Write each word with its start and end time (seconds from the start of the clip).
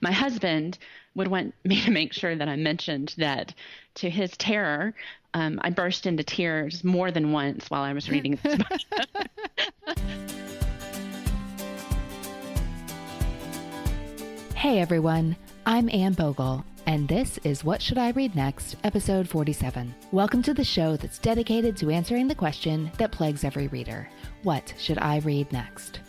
my 0.00 0.12
husband 0.12 0.78
would 1.14 1.28
want 1.28 1.54
me 1.64 1.80
to 1.82 1.90
make 1.90 2.12
sure 2.12 2.34
that 2.34 2.48
I 2.48 2.56
mentioned 2.56 3.14
that 3.18 3.54
to 3.96 4.10
his 4.10 4.36
terror, 4.36 4.94
um, 5.34 5.60
I 5.62 5.70
burst 5.70 6.06
into 6.06 6.24
tears 6.24 6.82
more 6.82 7.10
than 7.10 7.32
once 7.32 7.70
while 7.70 7.82
I 7.82 7.92
was 7.92 8.10
reading 8.10 8.38
this 8.42 8.56
book. 8.56 8.80
hey 14.54 14.80
everyone, 14.80 15.36
I'm 15.66 15.90
Anne 15.90 16.14
Bogel, 16.14 16.64
and 16.86 17.06
this 17.08 17.38
is 17.44 17.62
What 17.62 17.80
Should 17.82 17.98
I 17.98 18.10
Read 18.10 18.34
Next, 18.34 18.76
episode 18.82 19.28
47. 19.28 19.94
Welcome 20.10 20.42
to 20.42 20.54
the 20.54 20.64
show 20.64 20.96
that's 20.96 21.18
dedicated 21.18 21.76
to 21.76 21.90
answering 21.90 22.26
the 22.26 22.34
question 22.34 22.90
that 22.98 23.12
plagues 23.12 23.44
every 23.44 23.68
reader 23.68 24.08
What 24.42 24.74
should 24.78 24.98
I 24.98 25.18
read 25.18 25.52
next? 25.52 26.00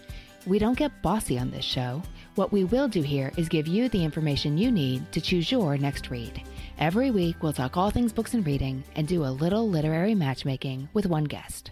We 0.48 0.58
don't 0.58 0.78
get 0.78 1.04
bossy 1.04 1.38
on 1.38 1.52
this 1.52 1.66
show. 1.66 2.02
What 2.36 2.54
we 2.54 2.64
will 2.64 2.88
do 2.88 3.02
here 3.02 3.32
is 3.36 3.50
give 3.50 3.68
you 3.68 3.90
the 3.90 4.06
information 4.06 4.58
you 4.58 4.72
need 4.72 5.12
to 5.12 5.20
choose 5.20 5.52
your 5.52 5.78
next 5.78 6.10
read. 6.10 6.42
Every 6.80 7.12
week, 7.12 7.36
we'll 7.42 7.52
talk 7.52 7.76
all 7.76 7.92
things 7.92 8.14
books 8.14 8.34
and 8.34 8.46
reading 8.46 8.86
and 8.96 9.06
do 9.06 9.26
a 9.26 9.28
little 9.28 9.70
literary 9.70 10.16
matchmaking 10.16 10.88
with 10.94 11.06
one 11.06 11.26
guest. 11.26 11.72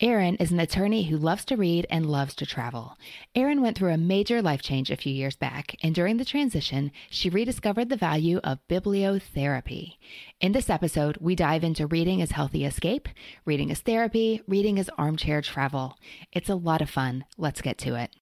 Erin 0.00 0.36
is 0.36 0.52
an 0.52 0.60
attorney 0.60 1.04
who 1.04 1.16
loves 1.16 1.44
to 1.46 1.56
read 1.56 1.86
and 1.90 2.06
loves 2.06 2.34
to 2.36 2.46
travel. 2.46 2.96
Erin 3.34 3.62
went 3.62 3.76
through 3.76 3.92
a 3.92 3.96
major 3.96 4.42
life 4.42 4.62
change 4.62 4.90
a 4.90 4.96
few 4.96 5.12
years 5.12 5.36
back, 5.36 5.76
and 5.82 5.94
during 5.94 6.16
the 6.16 6.24
transition, 6.24 6.92
she 7.10 7.30
rediscovered 7.30 7.88
the 7.88 7.96
value 7.96 8.38
of 8.44 8.66
bibliotherapy. 8.68 9.96
In 10.40 10.52
this 10.52 10.70
episode, 10.70 11.18
we 11.20 11.34
dive 11.34 11.64
into 11.64 11.86
reading 11.86 12.22
as 12.22 12.32
healthy 12.32 12.64
escape, 12.64 13.08
reading 13.44 13.70
as 13.70 13.80
therapy, 13.80 14.42
reading 14.46 14.78
as 14.78 14.90
armchair 14.98 15.42
travel. 15.42 15.96
It's 16.32 16.48
a 16.48 16.54
lot 16.54 16.82
of 16.82 16.90
fun. 16.90 17.24
Let's 17.36 17.60
get 17.60 17.78
to 17.78 17.94
it. 17.94 18.14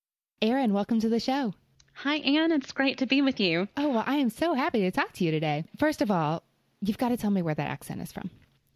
Erin, 0.43 0.73
welcome 0.73 1.01
to 1.01 1.09
the 1.09 1.21
show. 1.21 1.55
Hi, 1.95 2.17
Anne. 2.17 2.53
It's 2.53 2.73
great 2.73 2.99
to 2.99 3.07
be 3.07 3.21
with 3.21 3.39
you. 3.39 3.69
Oh, 3.77 3.91
well, 3.91 4.05
I 4.07 4.17
am 4.17 4.31
so 4.31 4.55
happy 4.55 4.81
to 4.81 4.91
talk 4.91 5.13
to 5.15 5.25
you 5.25 5.31
today. 5.31 5.65
First 5.79 6.01
of 6.01 6.11
all, 6.11 6.43
you've 6.81 6.97
got 6.97 7.11
to 7.11 7.17
tell 7.19 7.31
me 7.31 7.43
where 7.43 7.55
that 7.55 7.69
accent 7.69 8.01
is 8.01 8.11
from. 8.11 8.31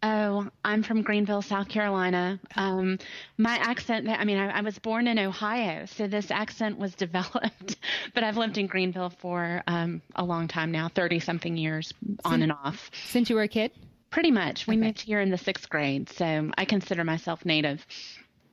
Oh, 0.07 0.47
I'm 0.63 0.83
from 0.83 1.01
Greenville, 1.01 1.41
South 1.41 1.67
Carolina. 1.67 2.39
Um, 2.55 2.99
my 3.39 3.55
accent, 3.55 4.07
I 4.07 4.23
mean, 4.23 4.37
I, 4.37 4.59
I, 4.59 4.61
was 4.61 4.77
born 4.77 5.07
in 5.07 5.17
Ohio, 5.17 5.87
so 5.87 6.05
this 6.05 6.29
accent 6.29 6.77
was 6.77 6.93
developed, 7.05 7.77
but 8.13 8.23
I've 8.23 8.37
lived 8.37 8.59
in 8.59 8.67
Greenville 8.67 9.09
for 9.09 9.63
um, 9.65 10.03
a 10.15 10.23
long 10.23 10.47
time 10.47 10.71
now 10.71 10.89
30 10.89 11.19
something 11.21 11.57
years 11.57 11.91
on 12.23 12.33
since, 12.33 12.43
and 12.43 12.51
off. 12.51 12.91
Since 13.07 13.31
you 13.31 13.35
were 13.35 13.41
a 13.41 13.47
kid? 13.47 13.71
Pretty 14.11 14.29
much. 14.29 14.67
We 14.67 14.75
okay. 14.75 14.85
moved 14.85 15.01
here 15.01 15.21
in 15.21 15.31
the 15.31 15.39
sixth 15.39 15.67
grade, 15.69 16.07
so 16.09 16.51
I 16.55 16.65
consider 16.65 17.03
myself 17.03 17.43
native. 17.43 17.83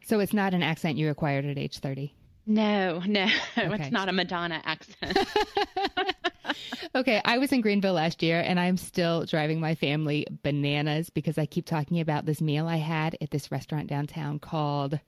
So 0.07 0.21
it's 0.21 0.33
not 0.33 0.55
an 0.55 0.63
accent 0.63 0.97
you 0.97 1.11
acquired 1.11 1.45
at 1.45 1.59
age 1.59 1.81
30? 1.81 2.15
No, 2.47 2.99
no, 3.07 3.29
okay. 3.57 3.85
it's 3.85 3.93
not 3.93 4.09
a 4.09 4.13
Madonna 4.13 4.61
accent. 4.65 5.19
okay, 6.95 7.21
I 7.25 7.39
was 7.39 7.53
in 7.53 7.61
Greenville 7.61 7.95
last 7.95 8.23
year 8.23 8.41
and 8.41 8.59
I'm 8.59 8.77
still 8.77 9.25
driving 9.25 9.61
my 9.61 9.75
family 9.75 10.27
bananas 10.43 11.11
because 11.11 11.39
I 11.39 11.47
keep 11.47 11.67
talking 11.67 12.01
about 12.01 12.27
this 12.27 12.41
meal 12.41 12.67
I 12.67 12.77
had 12.77 13.17
at 13.21 13.31
this 13.31 13.53
restaurant 13.53 13.89
downtown 13.89 14.39
called 14.39 14.99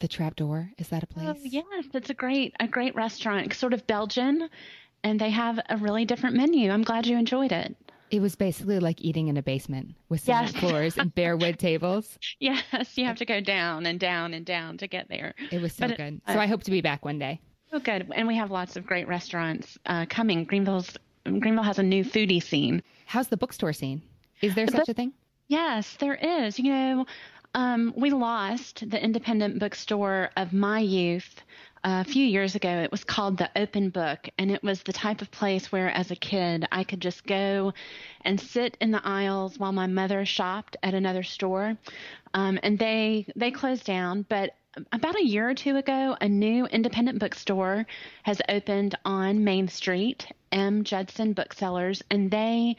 The 0.00 0.08
Trapdoor. 0.08 0.72
Is 0.78 0.88
that 0.88 1.04
a 1.04 1.06
oh, 1.10 1.14
place? 1.14 1.36
Oh, 1.36 1.40
yes, 1.44 1.84
it's 1.94 2.10
a 2.10 2.14
great 2.14 2.54
a 2.58 2.66
great 2.66 2.94
restaurant, 2.94 3.52
sort 3.54 3.72
of 3.72 3.86
Belgian, 3.86 4.48
and 5.04 5.20
they 5.20 5.30
have 5.30 5.60
a 5.68 5.76
really 5.76 6.04
different 6.04 6.36
menu. 6.36 6.70
I'm 6.70 6.82
glad 6.82 7.06
you 7.06 7.16
enjoyed 7.16 7.52
it. 7.52 7.76
It 8.10 8.20
was 8.20 8.34
basically 8.36 8.78
like 8.80 9.00
eating 9.00 9.28
in 9.28 9.36
a 9.36 9.42
basement 9.42 9.94
with 10.08 10.20
cement 10.20 10.52
yes. 10.52 10.60
floors 10.60 10.96
and 10.96 11.14
bare 11.14 11.36
wood 11.36 11.58
tables. 11.58 12.18
Yes, 12.40 12.96
you 12.96 13.04
have 13.04 13.16
to 13.16 13.24
go 13.24 13.40
down 13.40 13.86
and 13.86 14.00
down 14.00 14.34
and 14.34 14.46
down 14.46 14.78
to 14.78 14.86
get 14.86 15.08
there. 15.08 15.34
It 15.50 15.60
was 15.60 15.74
so 15.74 15.88
but 15.88 15.96
good. 15.96 16.14
It, 16.14 16.22
uh, 16.26 16.34
so 16.34 16.40
I 16.40 16.46
hope 16.46 16.62
to 16.64 16.70
be 16.70 16.80
back 16.80 17.04
one 17.04 17.18
day. 17.18 17.40
Oh, 17.72 17.78
good. 17.78 18.10
And 18.14 18.26
we 18.26 18.36
have 18.36 18.50
lots 18.50 18.76
of 18.76 18.86
great 18.86 19.08
restaurants 19.08 19.78
uh, 19.86 20.06
coming. 20.08 20.44
Greenville's 20.44 20.96
Greenville 21.24 21.64
has 21.64 21.78
a 21.78 21.82
new 21.82 22.04
foodie 22.04 22.42
scene. 22.42 22.82
How's 23.04 23.28
the 23.28 23.36
bookstore 23.36 23.72
scene? 23.72 24.00
Is 24.40 24.54
there 24.54 24.66
such 24.66 24.88
a 24.88 24.94
thing? 24.94 25.12
Yes, 25.48 25.96
there 25.96 26.14
is. 26.14 26.58
You 26.58 26.72
know, 26.72 27.06
um, 27.54 27.92
we 27.96 28.10
lost 28.10 28.88
the 28.88 29.02
independent 29.02 29.58
bookstore 29.58 30.30
of 30.36 30.52
my 30.52 30.80
youth 30.80 31.42
a 31.84 32.04
few 32.04 32.24
years 32.24 32.54
ago. 32.54 32.68
It 32.68 32.90
was 32.90 33.04
called 33.04 33.36
the 33.36 33.50
Open 33.56 33.90
Book, 33.90 34.28
and 34.38 34.50
it 34.50 34.62
was 34.62 34.82
the 34.82 34.92
type 34.92 35.22
of 35.22 35.30
place 35.30 35.70
where, 35.70 35.90
as 35.90 36.10
a 36.10 36.16
kid, 36.16 36.66
I 36.72 36.84
could 36.84 37.00
just 37.00 37.26
go 37.26 37.72
and 38.22 38.40
sit 38.40 38.76
in 38.80 38.90
the 38.90 39.06
aisles 39.06 39.58
while 39.58 39.72
my 39.72 39.86
mother 39.86 40.24
shopped 40.24 40.76
at 40.82 40.94
another 40.94 41.22
store. 41.22 41.76
Um, 42.34 42.58
and 42.62 42.78
they 42.78 43.26
they 43.36 43.50
closed 43.50 43.84
down, 43.84 44.26
but 44.28 44.54
about 44.92 45.18
a 45.18 45.24
year 45.24 45.48
or 45.48 45.54
two 45.54 45.76
ago, 45.76 46.16
a 46.20 46.28
new 46.28 46.66
independent 46.66 47.18
bookstore 47.18 47.86
has 48.22 48.40
opened 48.48 48.96
on 49.04 49.44
Main 49.44 49.68
Street, 49.68 50.26
M. 50.52 50.84
Judson 50.84 51.32
Booksellers, 51.32 52.02
and 52.10 52.30
they 52.30 52.76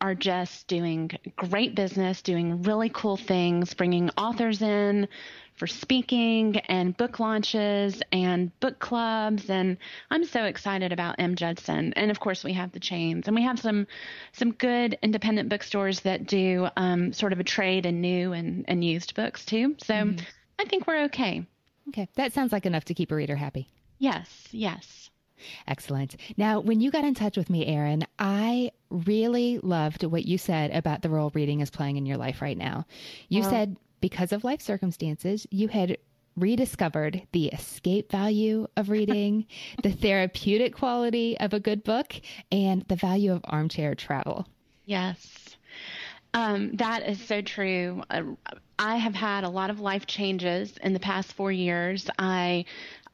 are 0.00 0.14
just 0.14 0.68
doing 0.68 1.10
great 1.36 1.74
business, 1.74 2.22
doing 2.22 2.62
really 2.62 2.88
cool 2.88 3.16
things, 3.16 3.74
bringing 3.74 4.10
authors 4.10 4.62
in 4.62 5.08
for 5.58 5.66
speaking 5.66 6.56
and 6.68 6.96
book 6.96 7.20
launches 7.20 8.00
and 8.12 8.58
book 8.60 8.78
clubs 8.78 9.50
and 9.50 9.76
I'm 10.10 10.24
so 10.24 10.44
excited 10.44 10.92
about 10.92 11.16
M 11.18 11.34
Judson 11.34 11.92
and 11.94 12.10
of 12.10 12.20
course 12.20 12.44
we 12.44 12.52
have 12.54 12.72
the 12.72 12.80
chains 12.80 13.26
and 13.26 13.34
we 13.34 13.42
have 13.42 13.58
some 13.58 13.86
some 14.32 14.52
good 14.52 14.98
independent 15.02 15.48
bookstores 15.48 16.00
that 16.00 16.26
do 16.26 16.68
um, 16.76 17.12
sort 17.12 17.32
of 17.32 17.40
a 17.40 17.44
trade 17.44 17.86
in 17.86 18.00
new 18.00 18.32
and, 18.32 18.64
and 18.68 18.84
used 18.84 19.14
books 19.14 19.44
too 19.44 19.74
so 19.82 19.94
mm-hmm. 19.94 20.18
I 20.58 20.64
think 20.64 20.86
we're 20.86 21.04
okay. 21.04 21.46
Okay. 21.88 22.08
That 22.16 22.32
sounds 22.32 22.52
like 22.52 22.66
enough 22.66 22.84
to 22.86 22.94
keep 22.94 23.12
a 23.12 23.14
reader 23.14 23.36
happy. 23.36 23.68
Yes, 23.98 24.28
yes. 24.50 25.10
Excellent. 25.66 26.16
Now, 26.36 26.60
when 26.60 26.80
you 26.80 26.90
got 26.90 27.04
in 27.04 27.14
touch 27.14 27.36
with 27.36 27.48
me, 27.48 27.64
Erin, 27.66 28.04
I 28.18 28.72
really 28.90 29.58
loved 29.58 30.02
what 30.04 30.24
you 30.24 30.36
said 30.36 30.72
about 30.72 31.02
the 31.02 31.10
role 31.10 31.30
reading 31.32 31.60
is 31.60 31.70
playing 31.70 31.96
in 31.96 32.06
your 32.06 32.16
life 32.16 32.42
right 32.42 32.58
now. 32.58 32.86
You 33.28 33.44
said 33.44 33.76
because 34.00 34.32
of 34.32 34.44
life 34.44 34.60
circumstances, 34.60 35.46
you 35.50 35.68
had 35.68 35.98
rediscovered 36.36 37.22
the 37.32 37.46
escape 37.46 38.10
value 38.10 38.66
of 38.76 38.90
reading, 38.90 39.46
the 39.82 39.92
therapeutic 39.92 40.74
quality 40.74 41.38
of 41.40 41.52
a 41.52 41.60
good 41.60 41.84
book, 41.84 42.14
and 42.52 42.84
the 42.88 42.96
value 42.96 43.32
of 43.32 43.40
armchair 43.44 43.94
travel. 43.94 44.46
Yes. 44.86 45.56
Um, 46.34 46.76
that 46.76 47.08
is 47.08 47.20
so 47.20 47.40
true. 47.40 48.02
Uh, 48.10 48.22
I 48.78 48.96
have 48.96 49.14
had 49.14 49.44
a 49.44 49.48
lot 49.48 49.70
of 49.70 49.80
life 49.80 50.06
changes 50.06 50.76
in 50.82 50.92
the 50.92 51.00
past 51.00 51.32
four 51.32 51.50
years. 51.50 52.08
I 52.18 52.64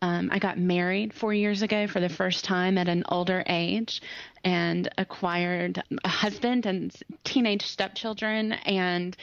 um, 0.03 0.29
I 0.31 0.39
got 0.39 0.59
married 0.59 1.15
four 1.15 1.33
years 1.33 1.63
ago 1.63 1.87
for 1.87 1.99
the 1.99 2.11
first 2.11 2.45
time 2.45 2.77
at 2.77 2.89
an 2.89 3.05
older 3.09 3.43
age 3.47 4.03
and 4.45 4.87
acquired 4.99 5.83
a 6.05 6.09
husband 6.09 6.67
and 6.67 6.95
teenage 7.23 7.67
stepchildren 7.67 8.53
and 8.53 9.17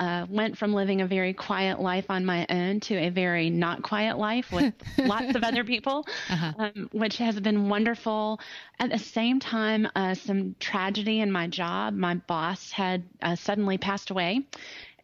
uh, 0.00 0.26
went 0.28 0.56
from 0.56 0.72
living 0.72 1.00
a 1.00 1.06
very 1.06 1.32
quiet 1.32 1.80
life 1.80 2.06
on 2.08 2.24
my 2.24 2.46
own 2.50 2.80
to 2.80 2.94
a 2.96 3.10
very 3.10 3.50
not 3.50 3.82
quiet 3.82 4.16
life 4.16 4.52
with 4.52 4.72
lots 4.98 5.34
of 5.34 5.42
other 5.42 5.64
people, 5.64 6.06
uh-huh. 6.30 6.52
um, 6.58 6.88
which 6.92 7.16
has 7.18 7.38
been 7.40 7.68
wonderful. 7.68 8.40
At 8.78 8.90
the 8.90 8.98
same 8.98 9.40
time, 9.40 9.88
uh, 9.96 10.14
some 10.14 10.54
tragedy 10.60 11.20
in 11.20 11.32
my 11.32 11.48
job. 11.48 11.94
My 11.94 12.14
boss 12.14 12.70
had 12.70 13.02
uh, 13.22 13.34
suddenly 13.34 13.76
passed 13.76 14.10
away, 14.10 14.42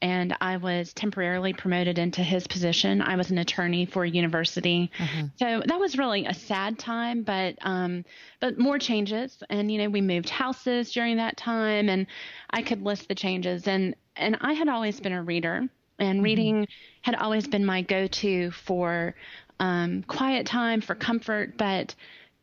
and 0.04 0.36
I 0.38 0.58
was 0.58 0.92
temporarily 0.92 1.54
promoted 1.54 1.98
into 1.98 2.22
his 2.22 2.46
position. 2.46 3.00
I 3.00 3.16
was 3.16 3.30
an 3.30 3.38
attorney 3.38 3.86
for 3.86 4.04
a 4.04 4.08
university, 4.08 4.90
uh-huh. 5.00 5.28
so 5.36 5.62
that 5.64 5.80
was 5.80 5.96
really 5.96 6.26
a 6.26 6.34
sad 6.34 6.78
time. 6.78 7.22
But 7.22 7.56
um, 7.62 8.04
but 8.38 8.58
more 8.58 8.78
changes, 8.78 9.42
and 9.48 9.72
you 9.72 9.78
know 9.78 9.88
we 9.88 10.02
moved 10.02 10.28
houses 10.28 10.92
during 10.92 11.16
that 11.16 11.38
time, 11.38 11.88
and 11.88 12.06
I 12.50 12.60
could 12.60 12.82
list 12.82 13.08
the 13.08 13.14
changes. 13.14 13.66
and 13.66 13.96
And 14.14 14.36
I 14.42 14.52
had 14.52 14.68
always 14.68 15.00
been 15.00 15.14
a 15.14 15.22
reader, 15.22 15.66
and 15.98 16.16
mm-hmm. 16.16 16.22
reading 16.22 16.68
had 17.00 17.14
always 17.14 17.48
been 17.48 17.64
my 17.64 17.80
go-to 17.80 18.50
for 18.50 19.14
um, 19.58 20.02
quiet 20.02 20.46
time, 20.46 20.82
for 20.82 20.94
comfort, 20.94 21.56
but 21.56 21.94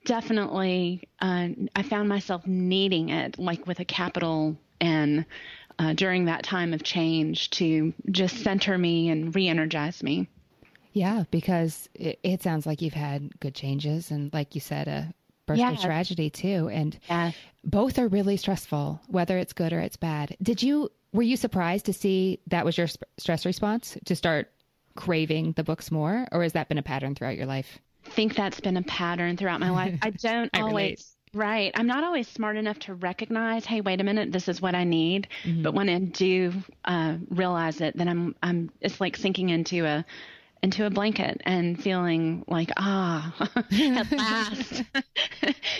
definitely 0.05 1.07
uh, 1.19 1.49
I 1.75 1.83
found 1.83 2.09
myself 2.09 2.47
needing 2.47 3.09
it, 3.09 3.37
like 3.37 3.67
with 3.67 3.79
a 3.79 3.85
capital 3.85 4.57
N, 4.81 5.27
uh, 5.81 5.93
during 5.93 6.25
that 6.25 6.43
time 6.43 6.73
of 6.73 6.83
change 6.83 7.49
to 7.49 7.91
just 8.11 8.43
center 8.43 8.77
me 8.77 9.09
and 9.09 9.33
re-energize 9.33 10.03
me. 10.03 10.27
Yeah, 10.93 11.23
because 11.31 11.89
it, 11.95 12.19
it 12.21 12.43
sounds 12.43 12.65
like 12.67 12.81
you've 12.81 12.93
had 12.93 13.39
good 13.39 13.55
changes, 13.55 14.11
and 14.11 14.31
like 14.31 14.53
you 14.53 14.61
said, 14.61 14.87
a 14.87 15.11
birth 15.47 15.57
yes. 15.57 15.77
of 15.79 15.85
tragedy 15.85 16.29
too, 16.29 16.69
and 16.69 16.97
yes. 17.09 17.33
both 17.63 17.97
are 17.97 18.07
really 18.07 18.37
stressful, 18.37 19.01
whether 19.07 19.37
it's 19.37 19.53
good 19.53 19.73
or 19.73 19.79
it's 19.79 19.97
bad. 19.97 20.35
Did 20.41 20.61
you 20.61 20.91
were 21.13 21.23
you 21.23 21.35
surprised 21.35 21.85
to 21.87 21.93
see 21.93 22.39
that 22.47 22.63
was 22.63 22.77
your 22.77 22.87
sp- 22.87 23.09
stress 23.17 23.45
response 23.45 23.97
to 24.05 24.15
start 24.15 24.51
craving 24.95 25.53
the 25.53 25.63
books 25.63 25.89
more, 25.89 26.27
or 26.31 26.43
has 26.43 26.53
that 26.53 26.69
been 26.69 26.77
a 26.77 26.83
pattern 26.83 27.15
throughout 27.15 27.37
your 27.37 27.47
life? 27.47 27.79
I 28.05 28.09
think 28.09 28.35
that's 28.35 28.59
been 28.59 28.77
a 28.77 28.83
pattern 28.83 29.37
throughout 29.37 29.59
my 29.59 29.71
life. 29.71 29.97
I 30.01 30.09
don't 30.11 30.49
I 30.53 30.61
always. 30.61 31.15
Right. 31.33 31.71
I'm 31.75 31.87
not 31.87 32.03
always 32.03 32.27
smart 32.27 32.57
enough 32.57 32.79
to 32.79 32.93
recognize, 32.93 33.65
hey, 33.65 33.79
wait 33.79 34.01
a 34.01 34.03
minute, 34.03 34.31
this 34.33 34.49
is 34.49 34.61
what 34.61 34.75
I 34.75 34.83
need. 34.83 35.29
Mm-hmm. 35.43 35.63
But 35.63 35.73
when 35.73 35.87
I 35.87 35.99
do 35.99 36.51
uh, 36.83 37.17
realize 37.29 37.79
it, 37.79 37.95
then 37.95 38.09
I'm, 38.09 38.35
I'm, 38.43 38.69
it's 38.81 38.99
like 38.99 39.15
sinking 39.15 39.49
into 39.49 39.85
a, 39.85 40.05
into 40.61 40.85
a 40.85 40.89
blanket 40.89 41.41
and 41.45 41.81
feeling 41.81 42.43
like, 42.47 42.71
ah, 42.77 43.33
at 43.71 44.11
last, 44.11 44.83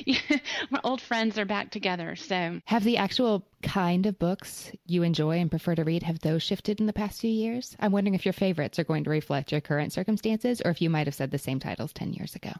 my 0.71 0.79
old 0.83 1.01
friends 1.01 1.37
are 1.37 1.45
back 1.45 1.69
together. 1.69 2.15
So, 2.15 2.59
have 2.65 2.83
the 2.83 2.97
actual 2.97 3.45
kind 3.61 4.05
of 4.05 4.17
books 4.17 4.71
you 4.87 5.03
enjoy 5.03 5.39
and 5.39 5.51
prefer 5.51 5.75
to 5.75 5.83
read 5.83 6.03
have 6.03 6.19
those 6.19 6.41
shifted 6.41 6.79
in 6.79 6.87
the 6.87 6.93
past 6.93 7.21
few 7.21 7.29
years? 7.29 7.75
I'm 7.79 7.91
wondering 7.91 8.15
if 8.15 8.25
your 8.25 8.33
favorites 8.33 8.79
are 8.79 8.83
going 8.83 9.03
to 9.03 9.09
reflect 9.09 9.51
your 9.51 9.61
current 9.61 9.93
circumstances, 9.93 10.61
or 10.63 10.71
if 10.71 10.81
you 10.81 10.89
might 10.89 11.07
have 11.07 11.15
said 11.15 11.31
the 11.31 11.37
same 11.37 11.59
titles 11.59 11.93
ten 11.93 12.13
years 12.13 12.35
ago. 12.35 12.51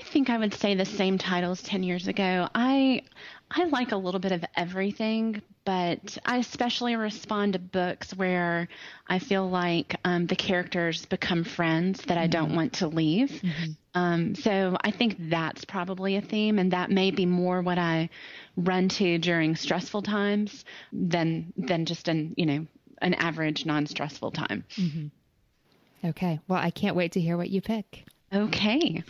I 0.00 0.02
think 0.02 0.30
I 0.30 0.38
would 0.38 0.54
say 0.54 0.74
the 0.74 0.86
same 0.86 1.18
titles 1.18 1.62
10 1.62 1.82
years 1.82 2.08
ago. 2.08 2.48
I 2.54 3.02
I 3.50 3.64
like 3.64 3.92
a 3.92 3.96
little 3.96 4.20
bit 4.20 4.32
of 4.32 4.44
everything, 4.56 5.42
but 5.64 6.16
I 6.24 6.38
especially 6.38 6.96
respond 6.96 7.52
to 7.52 7.58
books 7.58 8.14
where 8.14 8.68
I 9.08 9.18
feel 9.18 9.48
like 9.48 9.96
um, 10.04 10.26
the 10.26 10.36
characters 10.36 11.04
become 11.04 11.44
friends 11.44 12.00
that 12.06 12.16
I 12.16 12.28
don't 12.28 12.48
mm-hmm. 12.48 12.56
want 12.56 12.72
to 12.74 12.86
leave. 12.86 13.30
Mm-hmm. 13.30 13.70
Um, 13.94 14.34
so 14.36 14.76
I 14.82 14.92
think 14.92 15.16
that's 15.28 15.64
probably 15.64 16.16
a 16.16 16.22
theme, 16.22 16.58
and 16.58 16.72
that 16.72 16.90
may 16.90 17.10
be 17.10 17.26
more 17.26 17.60
what 17.60 17.78
I 17.78 18.08
run 18.56 18.88
to 18.90 19.18
during 19.18 19.56
stressful 19.56 20.02
times 20.02 20.64
than 20.92 21.52
than 21.56 21.84
just 21.84 22.08
an 22.08 22.34
you 22.36 22.46
know 22.46 22.66
an 23.02 23.14
average 23.14 23.66
non-stressful 23.66 24.30
time. 24.30 24.64
Mm-hmm. 24.76 26.08
Okay, 26.08 26.40
well 26.48 26.60
I 26.60 26.70
can't 26.70 26.96
wait 26.96 27.12
to 27.12 27.20
hear 27.20 27.36
what 27.36 27.50
you 27.50 27.60
pick. 27.60 28.04
Okay. 28.32 29.02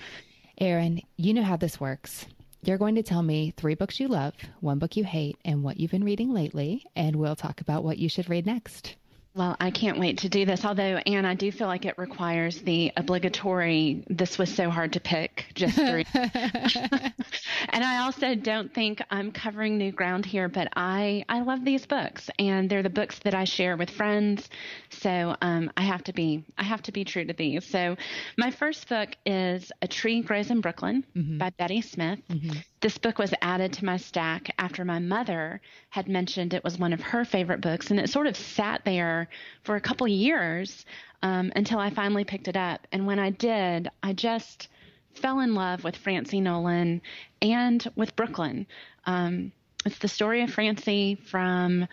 Erin, 0.60 1.00
you 1.16 1.32
know 1.32 1.42
how 1.42 1.56
this 1.56 1.80
works. 1.80 2.26
You're 2.62 2.76
going 2.76 2.96
to 2.96 3.02
tell 3.02 3.22
me 3.22 3.54
three 3.56 3.74
books 3.74 3.98
you 3.98 4.08
love, 4.08 4.34
one 4.60 4.78
book 4.78 4.94
you 4.94 5.04
hate, 5.04 5.38
and 5.42 5.62
what 5.62 5.80
you've 5.80 5.90
been 5.90 6.04
reading 6.04 6.34
lately, 6.34 6.84
and 6.94 7.16
we'll 7.16 7.34
talk 7.34 7.62
about 7.62 7.82
what 7.82 7.96
you 7.96 8.10
should 8.10 8.28
read 8.28 8.44
next. 8.44 8.94
Well, 9.32 9.56
I 9.60 9.70
can't 9.70 10.00
wait 10.00 10.18
to 10.18 10.28
do 10.28 10.44
this. 10.44 10.64
Although, 10.64 10.96
Anne, 11.06 11.24
I 11.24 11.34
do 11.34 11.52
feel 11.52 11.68
like 11.68 11.84
it 11.84 11.96
requires 11.98 12.60
the 12.62 12.90
obligatory, 12.96 14.04
this 14.08 14.38
was 14.38 14.52
so 14.52 14.70
hard 14.70 14.94
to 14.94 15.00
pick, 15.00 15.46
just 15.54 15.76
three. 15.76 16.04
and 16.14 17.84
I 17.84 18.02
also 18.04 18.34
don't 18.34 18.74
think 18.74 19.00
I'm 19.08 19.30
covering 19.30 19.78
new 19.78 19.92
ground 19.92 20.26
here, 20.26 20.48
but 20.48 20.68
I, 20.74 21.24
I 21.28 21.42
love 21.42 21.64
these 21.64 21.86
books 21.86 22.28
and 22.40 22.68
they're 22.68 22.82
the 22.82 22.90
books 22.90 23.20
that 23.20 23.34
I 23.34 23.44
share 23.44 23.76
with 23.76 23.90
friends. 23.90 24.48
So 24.90 25.36
um, 25.40 25.70
I 25.76 25.82
have 25.82 26.02
to 26.04 26.12
be 26.12 26.44
I 26.58 26.64
have 26.64 26.82
to 26.82 26.92
be 26.92 27.04
true 27.04 27.24
to 27.24 27.32
these. 27.32 27.64
So 27.64 27.96
my 28.36 28.50
first 28.50 28.88
book 28.88 29.10
is 29.24 29.70
A 29.80 29.86
Tree 29.86 30.22
Grows 30.22 30.50
in 30.50 30.60
Brooklyn 30.60 31.04
mm-hmm. 31.16 31.38
by 31.38 31.50
Betty 31.50 31.82
Smith. 31.82 32.18
Mm-hmm. 32.28 32.58
This 32.80 32.96
book 32.96 33.18
was 33.18 33.34
added 33.42 33.74
to 33.74 33.84
my 33.84 33.98
stack 33.98 34.54
after 34.58 34.86
my 34.86 34.98
mother 34.98 35.60
had 35.90 36.08
mentioned 36.08 36.54
it 36.54 36.64
was 36.64 36.78
one 36.78 36.94
of 36.94 37.02
her 37.02 37.26
favorite 37.26 37.60
books, 37.60 37.90
and 37.90 38.00
it 38.00 38.08
sort 38.08 38.26
of 38.26 38.36
sat 38.36 38.84
there 38.86 39.28
for 39.64 39.76
a 39.76 39.80
couple 39.80 40.08
years 40.08 40.86
um, 41.22 41.52
until 41.54 41.78
I 41.78 41.90
finally 41.90 42.24
picked 42.24 42.48
it 42.48 42.56
up. 42.56 42.86
And 42.90 43.06
when 43.06 43.18
I 43.18 43.30
did, 43.30 43.90
I 44.02 44.14
just 44.14 44.68
fell 45.12 45.40
in 45.40 45.54
love 45.54 45.84
with 45.84 45.96
Francie 45.96 46.40
Nolan 46.40 47.02
and 47.42 47.86
with 47.96 48.16
Brooklyn. 48.16 48.66
Um, 49.04 49.52
it's 49.84 49.98
the 49.98 50.08
story 50.08 50.42
of 50.42 50.50
Francie 50.50 51.16
from 51.16 51.86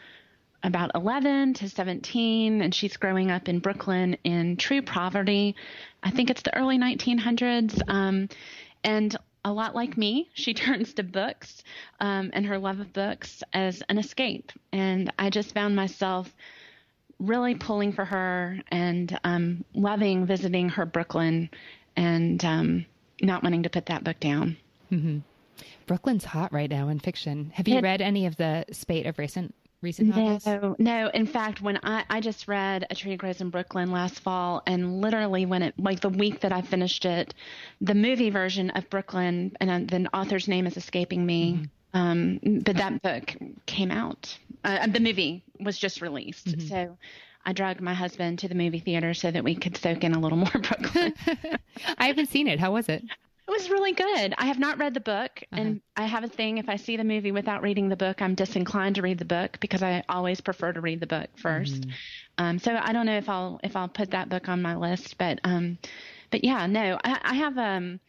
about 0.64 0.92
11 0.96 1.56
to 1.56 1.70
17, 1.70 2.62
and 2.62 2.74
she's 2.74 2.96
growing 2.96 3.30
up 3.30 3.50
in 3.50 3.60
Brooklyn 3.60 4.18
in 4.24 4.56
true 4.56 4.82
poverty. 4.82 5.56
I 6.02 6.12
think 6.12 6.30
it's 6.30 6.42
the 6.44 6.56
early 6.56 6.78
1900s. 6.78 7.82
Um, 7.90 8.30
and 8.84 9.16
a 9.48 9.54
lot 9.54 9.74
like 9.74 9.98
me, 9.98 10.30
she 10.34 10.54
turns 10.66 10.94
to 10.96 11.04
books 11.04 11.64
um, 12.00 12.30
and 12.34 12.46
her 12.46 12.60
love 12.60 12.80
of 12.80 12.94
books 12.94 13.42
as 13.54 13.82
an 13.90 13.98
escape. 13.98 14.52
And 14.72 15.12
I 15.18 15.30
just 15.30 15.54
found 15.54 15.76
myself 15.76 16.36
really 17.20 17.56
pulling 17.56 17.94
for 17.94 18.06
her 18.06 18.60
and 18.70 19.18
um, 19.24 19.64
loving 19.74 20.26
visiting 20.26 20.70
her 20.70 20.86
Brooklyn 20.86 21.50
and 21.96 22.44
um, 22.46 22.86
not 23.22 23.42
wanting 23.42 23.64
to 23.64 23.70
put 23.70 23.88
that 23.88 24.04
book 24.04 24.20
down. 24.20 24.58
Mm-hmm. 24.92 25.20
Brooklyn's 25.88 26.26
hot 26.26 26.52
right 26.52 26.70
now 26.70 26.90
in 26.90 27.00
fiction. 27.00 27.52
Have 27.56 27.68
you 27.68 27.78
it, 27.78 27.84
read 27.84 28.02
any 28.02 28.26
of 28.26 28.36
the 28.36 28.66
spate 28.72 29.06
of 29.06 29.18
recent 29.18 29.56
recent 29.82 30.10
novels? 30.10 30.46
No, 30.46 30.76
no. 30.80 31.10
In 31.14 31.26
fact, 31.26 31.62
when 31.62 31.80
I, 31.84 32.04
I 32.10 32.20
just 32.20 32.48
read 32.48 32.86
A 32.90 32.96
Tree 32.96 33.16
Grows 33.16 33.42
in 33.42 33.50
Brooklyn 33.50 33.92
last 33.92 34.20
fall, 34.20 34.62
and 34.66 35.02
literally 35.02 35.46
when 35.46 35.64
it, 35.64 35.76
like 35.78 36.00
the 36.00 36.10
week 36.10 36.42
that 36.42 36.52
I 36.52 36.62
finished 36.62 37.06
it, 37.06 37.34
the 37.82 37.96
movie 37.96 38.30
version 38.30 38.70
of 38.72 38.90
Brooklyn, 38.90 39.56
and 39.60 39.90
the 39.90 40.10
author's 40.14 40.48
name 40.48 40.68
is 40.68 40.78
escaping 40.78 41.26
me, 41.26 41.54
mm-hmm. 41.94 41.98
um, 41.98 42.62
but 42.64 42.78
that 42.78 43.02
book 43.02 43.36
came 43.66 43.92
out. 43.92 44.38
Uh, 44.64 44.88
the 44.88 45.00
movie 45.00 45.44
was 45.60 45.78
just 45.78 46.02
released. 46.02 46.48
Mm-hmm. 46.48 46.68
So 46.68 46.98
I 47.46 47.54
dragged 47.54 47.80
my 47.80 47.94
husband 47.94 48.40
to 48.40 48.50
the 48.50 48.56
movie 48.56 48.80
theater 48.80 49.14
so 49.14 49.32
that 49.32 49.44
we 49.44 49.56
could 49.56 49.78
soak 49.78 50.04
in 50.04 50.14
a 50.14 50.20
little 50.20 50.38
more 50.38 50.52
Brooklyn. 50.52 51.14
I 51.98 52.08
haven't 52.08 52.28
seen 52.28 52.48
it. 52.48 52.60
How 52.60 52.74
was 52.74 52.90
it? 52.90 53.04
It 53.48 53.52
was 53.52 53.70
really 53.70 53.94
good. 53.94 54.34
I 54.38 54.48
have 54.48 54.60
not 54.60 54.78
read 54.78 54.94
the 54.94 55.00
book, 55.00 55.32
uh-huh. 55.52 55.62
and 55.62 55.82
I 55.96 56.06
have 56.06 56.26
a 56.26 56.28
thing. 56.28 56.58
If 56.58 56.68
I 56.68 56.76
see 56.76 56.98
the 56.98 57.06
movie 57.06 57.32
without 57.32 57.62
reading 57.62 57.88
the 57.88 57.96
book, 57.96 58.22
I'm 58.22 58.36
disinclined 58.36 58.96
to 58.96 59.02
read 59.02 59.20
the 59.20 59.26
book 59.26 59.58
because 59.62 59.82
I 59.82 60.04
always 60.10 60.42
prefer 60.42 60.74
to 60.74 60.82
read 60.82 61.00
the 61.00 61.08
book 61.08 61.30
1st 61.42 61.80
mm-hmm. 61.80 61.90
um, 62.38 62.60
so 62.60 62.76
I 62.76 62.92
don't 62.92 63.06
know 63.06 63.18
if 63.18 63.30
I'll 63.30 63.60
if 63.64 63.76
I'll 63.76 63.88
put 63.88 64.12
that 64.12 64.28
book 64.28 64.50
on 64.50 64.62
my 64.62 64.76
list, 64.76 65.18
but 65.18 65.40
um, 65.46 65.78
but 66.30 66.44
yeah, 66.44 66.68
no, 66.68 67.00
I, 67.04 67.20
I 67.24 67.34
have 67.36 67.58
um, 67.58 68.02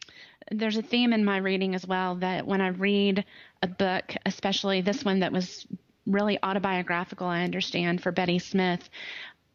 there's 0.50 0.76
a 0.76 0.82
theme 0.82 1.12
in 1.12 1.24
my 1.24 1.36
reading 1.36 1.74
as 1.74 1.86
well 1.86 2.16
that 2.16 2.46
when 2.46 2.60
I 2.60 2.68
read 2.68 3.24
a 3.62 3.66
book, 3.66 4.14
especially 4.26 4.80
this 4.80 5.04
one 5.04 5.20
that 5.20 5.32
was 5.32 5.66
really 6.06 6.38
autobiographical, 6.42 7.26
I 7.26 7.44
understand 7.44 8.02
for 8.02 8.10
Betty 8.10 8.38
Smith, 8.38 8.88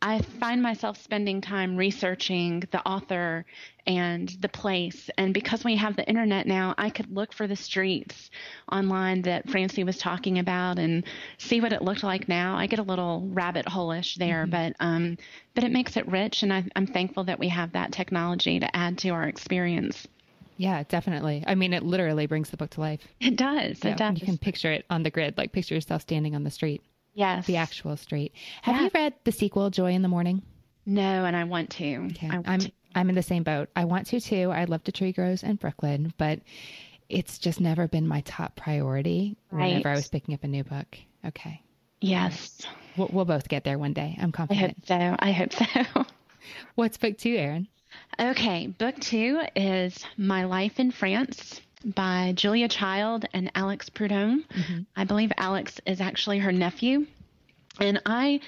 I 0.03 0.19
find 0.19 0.61
myself 0.61 1.01
spending 1.01 1.39
time 1.39 1.77
researching 1.77 2.61
the 2.71 2.85
author 2.85 3.45
and 3.87 4.27
the 4.41 4.49
place. 4.49 5.09
And 5.17 5.33
because 5.33 5.63
we 5.63 5.77
have 5.77 5.95
the 5.95 6.05
internet 6.05 6.45
now, 6.45 6.75
I 6.77 6.89
could 6.89 7.09
look 7.09 7.31
for 7.31 7.47
the 7.47 7.55
streets 7.55 8.29
online 8.69 9.21
that 9.21 9.49
Francie 9.49 9.85
was 9.85 9.97
talking 9.97 10.39
about 10.39 10.77
and 10.77 11.05
see 11.37 11.61
what 11.61 11.71
it 11.71 11.81
looked 11.81 12.03
like 12.03 12.27
now. 12.27 12.57
I 12.57 12.67
get 12.67 12.79
a 12.79 12.83
little 12.83 13.29
rabbit 13.31 13.65
hole-ish 13.65 14.15
there, 14.15 14.43
mm-hmm. 14.43 14.51
but 14.51 14.75
um, 14.81 15.17
but 15.55 15.63
it 15.63 15.71
makes 15.71 15.95
it 15.95 16.05
rich, 16.09 16.43
and 16.43 16.51
I, 16.51 16.65
I'm 16.75 16.87
thankful 16.87 17.23
that 17.23 17.39
we 17.39 17.47
have 17.47 17.71
that 17.71 17.93
technology 17.93 18.59
to 18.59 18.75
add 18.75 18.97
to 18.99 19.09
our 19.09 19.23
experience. 19.23 20.05
Yeah, 20.57 20.83
definitely. 20.83 21.45
I 21.47 21.55
mean, 21.55 21.71
it 21.71 21.83
literally 21.83 22.27
brings 22.27 22.49
the 22.49 22.57
book 22.57 22.71
to 22.71 22.81
life. 22.81 23.07
It 23.21 23.37
does. 23.37 23.79
it 23.85 23.95
does. 23.95 24.19
You 24.19 24.25
can 24.25 24.37
picture 24.37 24.71
it 24.73 24.85
on 24.89 25.03
the 25.03 25.09
grid, 25.09 25.37
like 25.37 25.53
picture 25.53 25.75
yourself 25.75 26.01
standing 26.01 26.35
on 26.35 26.43
the 26.43 26.51
street. 26.51 26.81
Yes. 27.13 27.45
The 27.45 27.57
actual 27.57 27.97
street. 27.97 28.33
Have 28.61 28.75
yeah. 28.75 28.83
you 28.83 28.91
read 28.93 29.13
the 29.23 29.31
sequel, 29.31 29.69
Joy 29.69 29.91
in 29.91 30.01
the 30.01 30.07
Morning? 30.07 30.41
No, 30.85 31.25
and 31.25 31.35
I 31.35 31.43
want 31.43 31.69
to. 31.71 32.07
Okay. 32.11 32.29
I 32.29 32.53
am 32.53 32.61
I'm 32.95 33.09
in 33.09 33.15
the 33.15 33.23
same 33.23 33.43
boat. 33.43 33.69
I 33.75 33.85
want 33.85 34.07
to 34.07 34.19
too. 34.19 34.51
I 34.51 34.65
love 34.65 34.83
the 34.83 34.91
tree 34.91 35.11
grows 35.11 35.43
in 35.43 35.55
Brooklyn, 35.55 36.13
but 36.17 36.39
it's 37.09 37.37
just 37.37 37.59
never 37.59 37.87
been 37.87 38.07
my 38.07 38.21
top 38.21 38.55
priority 38.55 39.35
right. 39.51 39.69
whenever 39.69 39.89
I 39.89 39.95
was 39.95 40.07
picking 40.07 40.33
up 40.33 40.43
a 40.43 40.47
new 40.47 40.63
book. 40.63 40.97
Okay. 41.25 41.61
Yes. 42.01 42.61
We'll, 42.97 43.09
we'll 43.11 43.25
both 43.25 43.47
get 43.47 43.63
there 43.63 43.79
one 43.79 43.93
day. 43.93 44.17
I'm 44.19 44.31
confident. 44.31 44.77
I 44.89 44.99
hope 44.99 45.11
so. 45.11 45.15
I 45.19 45.31
hope 45.31 45.53
so. 45.53 46.05
What's 46.75 46.97
book 46.97 47.17
two, 47.17 47.35
Erin? 47.35 47.67
Okay, 48.19 48.67
book 48.67 48.99
two 48.99 49.41
is 49.55 50.03
My 50.17 50.43
Life 50.45 50.79
in 50.79 50.91
France 50.91 51.61
by 51.83 52.33
Julia 52.35 52.67
Child 52.67 53.25
and 53.33 53.51
Alex 53.55 53.89
Prudhomme. 53.89 54.43
Mm-hmm. 54.43 54.81
I 54.95 55.03
believe 55.03 55.31
Alex 55.37 55.79
is 55.85 56.01
actually 56.01 56.39
her 56.39 56.51
nephew. 56.51 57.07
And 57.79 58.01
I 58.05 58.39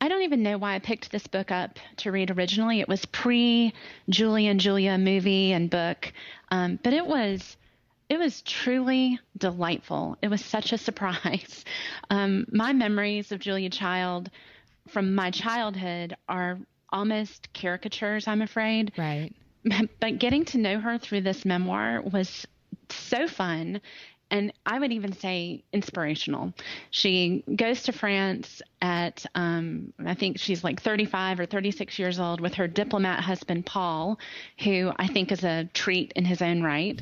I 0.00 0.08
don't 0.08 0.22
even 0.22 0.44
know 0.44 0.58
why 0.58 0.74
I 0.74 0.78
picked 0.78 1.10
this 1.10 1.26
book 1.26 1.50
up 1.50 1.78
to 1.98 2.12
read 2.12 2.30
originally. 2.30 2.80
It 2.80 2.88
was 2.88 3.04
pre 3.06 3.72
Julie 4.08 4.46
and 4.46 4.60
Julia 4.60 4.96
movie 4.96 5.52
and 5.52 5.68
book, 5.68 6.12
um, 6.50 6.78
but 6.82 6.92
it 6.92 7.06
was 7.06 7.56
it 8.08 8.18
was 8.18 8.42
truly 8.42 9.18
delightful. 9.36 10.16
It 10.22 10.28
was 10.28 10.44
such 10.44 10.72
a 10.72 10.78
surprise. 10.78 11.64
Um, 12.10 12.46
my 12.50 12.72
memories 12.72 13.32
of 13.32 13.38
Julia 13.38 13.68
Child 13.68 14.30
from 14.88 15.14
my 15.14 15.30
childhood 15.30 16.16
are 16.26 16.58
almost 16.88 17.52
caricatures, 17.52 18.26
I'm 18.26 18.40
afraid. 18.40 18.92
Right. 18.96 19.34
But 20.00 20.18
getting 20.18 20.46
to 20.46 20.58
know 20.58 20.80
her 20.80 20.96
through 20.96 21.20
this 21.20 21.44
memoir 21.44 22.00
was 22.00 22.46
so 22.90 23.26
fun 23.26 23.80
and 24.30 24.52
I 24.66 24.78
would 24.78 24.92
even 24.92 25.12
say 25.12 25.64
inspirational. 25.72 26.52
She 26.90 27.44
goes 27.54 27.82
to 27.84 27.92
France 27.92 28.60
at, 28.82 29.24
um, 29.34 29.92
I 30.04 30.14
think 30.14 30.38
she's 30.38 30.62
like 30.62 30.82
35 30.82 31.40
or 31.40 31.46
36 31.46 31.98
years 31.98 32.20
old 32.20 32.40
with 32.40 32.54
her 32.54 32.68
diplomat 32.68 33.20
husband, 33.20 33.64
Paul, 33.64 34.18
who 34.62 34.92
I 34.96 35.06
think 35.06 35.32
is 35.32 35.44
a 35.44 35.68
treat 35.72 36.12
in 36.14 36.24
his 36.24 36.42
own 36.42 36.62
right. 36.62 37.00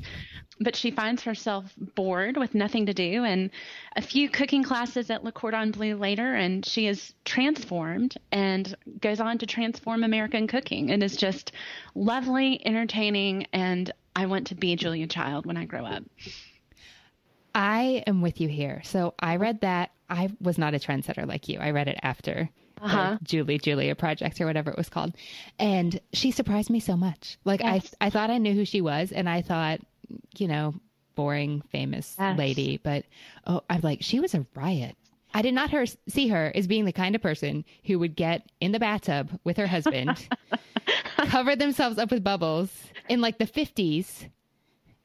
But 0.58 0.74
she 0.74 0.90
finds 0.90 1.22
herself 1.22 1.74
bored 1.76 2.38
with 2.38 2.54
nothing 2.54 2.86
to 2.86 2.94
do 2.94 3.24
and 3.24 3.50
a 3.94 4.00
few 4.00 4.30
cooking 4.30 4.62
classes 4.62 5.10
at 5.10 5.22
Le 5.22 5.30
Cordon 5.30 5.70
Bleu 5.70 5.96
later, 5.96 6.34
and 6.34 6.64
she 6.64 6.86
is 6.86 7.12
transformed 7.26 8.16
and 8.32 8.74
goes 9.00 9.20
on 9.20 9.36
to 9.38 9.46
transform 9.46 10.02
American 10.02 10.46
cooking. 10.46 10.88
It 10.88 11.02
is 11.02 11.14
just 11.14 11.52
lovely, 11.94 12.64
entertaining, 12.64 13.48
and 13.52 13.92
I 14.16 14.26
want 14.26 14.46
to 14.48 14.54
be 14.54 14.74
Julia 14.76 15.06
Child 15.06 15.44
when 15.44 15.58
I 15.58 15.66
grow 15.66 15.84
up. 15.84 16.02
I 17.54 18.02
am 18.06 18.22
with 18.22 18.40
you 18.40 18.48
here. 18.48 18.80
So 18.82 19.14
I 19.18 19.36
read 19.36 19.60
that. 19.60 19.90
I 20.08 20.30
was 20.40 20.56
not 20.56 20.74
a 20.74 20.78
trendsetter 20.78 21.26
like 21.26 21.48
you. 21.48 21.58
I 21.58 21.70
read 21.70 21.86
it 21.86 21.98
after 22.02 22.48
uh-huh. 22.80 23.18
Julie 23.22 23.58
Julia 23.58 23.94
project 23.94 24.40
or 24.40 24.46
whatever 24.46 24.70
it 24.70 24.78
was 24.78 24.88
called. 24.88 25.14
And 25.58 26.00
she 26.14 26.30
surprised 26.30 26.70
me 26.70 26.80
so 26.80 26.96
much. 26.96 27.36
Like 27.44 27.60
yes. 27.60 27.94
I 28.00 28.06
I 28.06 28.10
thought 28.10 28.30
I 28.30 28.38
knew 28.38 28.54
who 28.54 28.64
she 28.64 28.80
was 28.80 29.12
and 29.12 29.28
I 29.28 29.42
thought, 29.42 29.80
you 30.38 30.48
know, 30.48 30.74
boring 31.14 31.62
famous 31.70 32.16
yes. 32.18 32.38
lady, 32.38 32.78
but 32.78 33.04
oh, 33.46 33.62
I'm 33.68 33.82
like 33.82 34.02
she 34.02 34.20
was 34.20 34.34
a 34.34 34.46
riot. 34.54 34.96
I 35.36 35.42
did 35.42 35.52
not 35.52 35.68
her 35.68 35.84
see 36.08 36.28
her 36.28 36.50
as 36.54 36.66
being 36.66 36.86
the 36.86 36.94
kind 36.94 37.14
of 37.14 37.20
person 37.20 37.66
who 37.84 37.98
would 37.98 38.16
get 38.16 38.50
in 38.58 38.72
the 38.72 38.80
bathtub 38.80 39.38
with 39.44 39.58
her 39.58 39.66
husband, 39.66 40.26
cover 41.26 41.54
themselves 41.54 41.98
up 41.98 42.10
with 42.10 42.24
bubbles 42.24 42.70
in 43.10 43.20
like 43.20 43.36
the 43.36 43.44
50s 43.44 44.30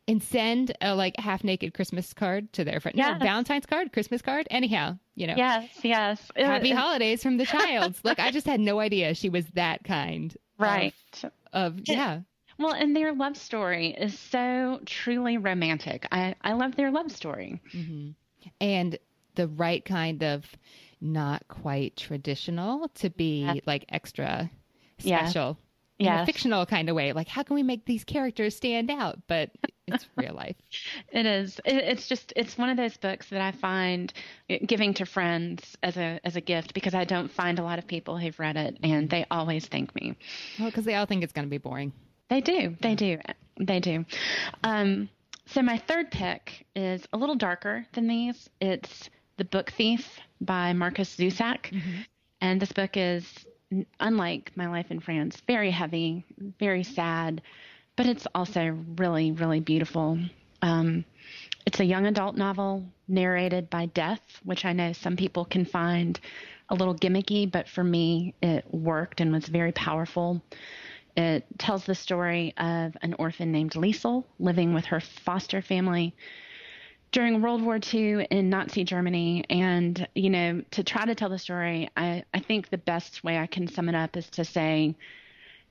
and 0.07 0.23
send 0.23 0.71
a 0.79 0.95
like 0.95 1.19
half 1.19 1.43
naked 1.43 1.73
Christmas 1.73 2.13
card 2.13 2.53
to 2.53 2.63
their 2.63 2.79
friend. 2.79 2.97
Yes. 2.97 3.19
No, 3.19 3.25
Valentine's 3.25 3.65
card, 3.65 3.91
Christmas 3.91 4.21
card. 4.21 4.47
Anyhow, 4.49 4.97
you 5.15 5.27
know. 5.27 5.35
Yes, 5.35 5.67
yes. 5.83 6.25
Happy 6.37 6.71
holidays 6.71 7.21
from 7.21 7.35
the 7.35 7.45
child. 7.57 7.95
Look, 8.05 8.17
I 8.17 8.31
just 8.31 8.47
had 8.47 8.61
no 8.61 8.79
idea 8.79 9.13
she 9.13 9.27
was 9.27 9.45
that 9.55 9.83
kind. 9.83 10.33
Right. 10.57 10.93
Of, 11.23 11.31
of 11.51 11.79
yeah. 11.83 12.21
Well, 12.57 12.71
and 12.71 12.95
their 12.95 13.11
love 13.11 13.35
story 13.35 13.97
is 13.99 14.17
so 14.17 14.79
truly 14.85 15.37
romantic. 15.37 16.07
I, 16.09 16.35
I 16.41 16.53
love 16.53 16.77
their 16.77 16.89
love 16.89 17.11
story. 17.11 17.59
Mm-hmm. 17.73 18.11
And 18.61 18.97
the 19.35 19.47
right 19.47 19.83
kind 19.83 20.23
of 20.23 20.45
not 20.99 21.47
quite 21.47 21.95
traditional 21.97 22.89
to 22.95 23.09
be 23.09 23.41
yeah. 23.41 23.55
like 23.65 23.85
extra 23.89 24.49
special. 24.99 25.57
Yeah 25.59 25.65
in 26.01 26.19
a 26.19 26.25
fictional 26.25 26.65
kind 26.65 26.89
of 26.89 26.95
way. 26.95 27.13
Like, 27.13 27.27
how 27.27 27.43
can 27.43 27.55
we 27.55 27.63
make 27.63 27.85
these 27.85 28.03
characters 28.03 28.55
stand 28.55 28.89
out? 28.89 29.19
But 29.27 29.51
it's 29.87 30.07
real 30.15 30.33
life. 30.33 30.55
it 31.11 31.25
is. 31.25 31.59
it's 31.65 32.07
just 32.07 32.33
it's 32.35 32.57
one 32.57 32.69
of 32.69 32.77
those 32.77 32.97
books 32.97 33.29
that 33.29 33.41
I 33.41 33.51
find 33.51 34.11
giving 34.65 34.93
to 34.95 35.05
friends 35.05 35.77
as 35.83 35.97
a 35.97 36.19
as 36.23 36.35
a 36.35 36.41
gift 36.41 36.73
because 36.73 36.93
I 36.93 37.03
don't 37.03 37.31
find 37.31 37.59
a 37.59 37.63
lot 37.63 37.79
of 37.79 37.87
people 37.87 38.17
who've 38.17 38.39
read 38.39 38.57
it 38.57 38.77
and 38.83 39.09
they 39.09 39.25
always 39.29 39.65
thank 39.65 39.93
me. 39.95 40.15
Well, 40.59 40.69
because 40.69 40.85
they 40.85 40.95
all 40.95 41.05
think 41.05 41.23
it's 41.23 41.33
going 41.33 41.45
to 41.45 41.49
be 41.49 41.57
boring. 41.57 41.93
They 42.29 42.41
do. 42.41 42.75
They 42.81 42.95
do. 42.95 43.19
They 43.59 43.79
do. 43.79 44.05
Um, 44.63 45.09
so 45.47 45.61
my 45.61 45.77
third 45.77 46.11
pick 46.11 46.65
is 46.75 47.05
a 47.11 47.17
little 47.17 47.35
darker 47.35 47.85
than 47.93 48.07
these. 48.07 48.49
It's 48.61 49.09
The 49.41 49.45
Book 49.45 49.71
Thief 49.71 50.19
by 50.39 50.71
Markus 50.73 51.15
Zusak. 51.15 51.71
Mm-hmm. 51.71 52.01
And 52.41 52.61
this 52.61 52.71
book 52.71 52.91
is 52.93 53.25
unlike 53.99 54.51
My 54.55 54.67
Life 54.67 54.91
in 54.91 54.99
France, 54.99 55.41
very 55.47 55.71
heavy, 55.71 56.23
very 56.59 56.83
sad, 56.83 57.41
but 57.95 58.05
it's 58.05 58.27
also 58.35 58.77
really, 58.97 59.31
really 59.31 59.59
beautiful. 59.59 60.19
Um, 60.61 61.05
it's 61.65 61.79
a 61.79 61.83
young 61.83 62.05
adult 62.05 62.35
novel 62.35 62.85
narrated 63.07 63.67
by 63.71 63.87
Death, 63.87 64.21
which 64.43 64.63
I 64.63 64.73
know 64.73 64.93
some 64.93 65.17
people 65.17 65.45
can 65.45 65.65
find 65.65 66.19
a 66.69 66.75
little 66.75 66.93
gimmicky, 66.93 67.51
but 67.51 67.67
for 67.67 67.83
me, 67.83 68.35
it 68.43 68.63
worked 68.71 69.21
and 69.21 69.31
was 69.33 69.47
very 69.47 69.71
powerful. 69.71 70.39
It 71.17 71.47
tells 71.57 71.83
the 71.83 71.95
story 71.95 72.53
of 72.57 72.95
an 73.01 73.15
orphan 73.17 73.51
named 73.51 73.71
Liesel 73.71 74.23
living 74.37 74.75
with 74.75 74.85
her 74.85 74.99
foster 74.99 75.63
family 75.63 76.13
during 77.11 77.41
World 77.41 77.61
War 77.61 77.79
II 77.93 78.25
in 78.29 78.49
Nazi 78.49 78.83
Germany. 78.83 79.43
And, 79.49 80.07
you 80.15 80.29
know, 80.29 80.61
to 80.71 80.83
try 80.83 81.05
to 81.05 81.15
tell 81.15 81.29
the 81.29 81.39
story, 81.39 81.89
I, 81.97 82.23
I 82.33 82.39
think 82.39 82.69
the 82.69 82.77
best 82.77 83.23
way 83.23 83.37
I 83.37 83.47
can 83.47 83.67
sum 83.67 83.89
it 83.89 83.95
up 83.95 84.15
is 84.15 84.29
to 84.31 84.45
say 84.45 84.95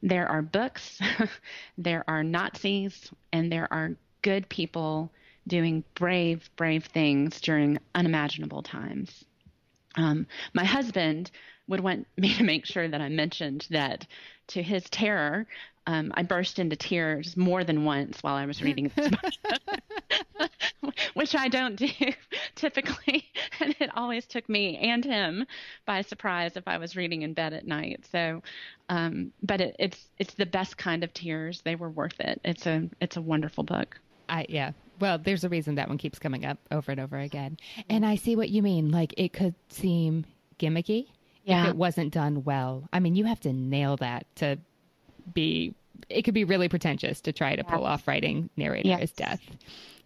there 0.03 0.29
are 0.29 0.43
books, 0.43 1.01
there 1.79 2.05
are 2.09 2.23
Nazis, 2.23 3.11
and 3.33 3.51
there 3.51 3.73
are 3.73 3.97
good 4.23 4.49
people 4.49 5.11
doing 5.47 5.83
brave, 5.95 6.49
brave 6.57 6.85
things 6.85 7.41
during 7.41 7.79
unimaginable 7.95 8.63
times. 8.63 9.25
Um, 9.97 10.27
my 10.53 10.65
husband 10.65 11.31
would 11.69 11.81
want 11.81 12.07
me 12.17 12.35
to 12.35 12.45
make 12.45 12.67
sure 12.67 12.87
that 12.87 13.01
I 13.01 13.09
mentioned 13.09 13.67
that 13.71 14.07
to 14.49 14.63
his 14.63 14.85
terror, 14.91 15.47
um, 15.91 16.13
I 16.15 16.23
burst 16.23 16.61
into 16.61 16.77
tears 16.77 17.37
more 17.37 17.65
than 17.65 17.85
once 17.85 18.23
while 18.23 18.37
I 18.37 18.47
was 18.47 18.63
reading 18.63 18.93
this 18.95 19.09
book, 19.11 20.95
which 21.15 21.35
I 21.35 21.49
don't 21.49 21.75
do 21.75 21.89
typically. 22.55 23.29
And 23.59 23.75
it 23.81 23.91
always 23.97 24.25
took 24.27 24.49
me 24.49 24.79
and 24.79 25.05
him 25.05 25.47
by 25.87 26.03
surprise 26.03 26.57
if 26.57 26.69
I 26.69 26.79
was 26.79 26.95
reading 26.95 27.23
in 27.23 27.35
bed 27.35 27.53
at 27.53 27.67
night. 27.67 28.07
So, 28.13 28.41
um, 28.89 29.33
but 29.43 29.61
it, 29.61 29.77
it's 29.81 30.09
it's 30.19 30.35
the 30.35 30.47
best 30.47 30.79
kind 30.79 31.03
of 31.03 31.13
tears. 31.13 31.61
They 31.63 31.75
were 31.75 31.91
worth 31.91 32.21
it. 32.21 32.41
It's 32.45 32.67
a 32.67 32.89
it's 33.01 33.17
a 33.17 33.23
wonderful 33.23 33.65
book. 33.65 33.99
I 34.29 34.47
yeah. 34.49 34.71
Well, 35.01 35.19
there's 35.19 35.43
a 35.45 35.49
reason 35.49 35.75
that 35.75 35.89
one 35.89 35.99
keeps 35.99 36.19
coming 36.21 36.45
up 36.45 36.59
over 36.71 36.93
and 36.93 37.01
over 37.01 37.19
again. 37.19 37.57
And 37.89 38.07
I 38.07 38.15
see 38.15 38.37
what 38.37 38.51
you 38.51 38.63
mean. 38.63 38.93
Like 38.93 39.13
it 39.17 39.33
could 39.33 39.55
seem 39.71 40.25
gimmicky 40.61 41.07
yeah. 41.45 41.65
if 41.65 41.71
it 41.71 41.77
wasn't 41.77 42.13
done 42.13 42.45
well. 42.45 42.89
I 42.93 43.01
mean, 43.01 43.17
you 43.17 43.25
have 43.25 43.41
to 43.41 43.53
nail 43.53 43.97
that 43.97 44.27
to 44.37 44.59
be 45.33 45.75
it 46.09 46.23
could 46.23 46.35
be 46.35 46.45
really 46.45 46.69
pretentious 46.69 47.21
to 47.23 47.33
try 47.33 47.57
to 47.57 47.65
pull 47.65 47.85
off 47.85 48.07
writing 48.07 48.51
narrator 48.57 48.89
yes. 48.89 49.03
as 49.03 49.13
death 49.13 49.41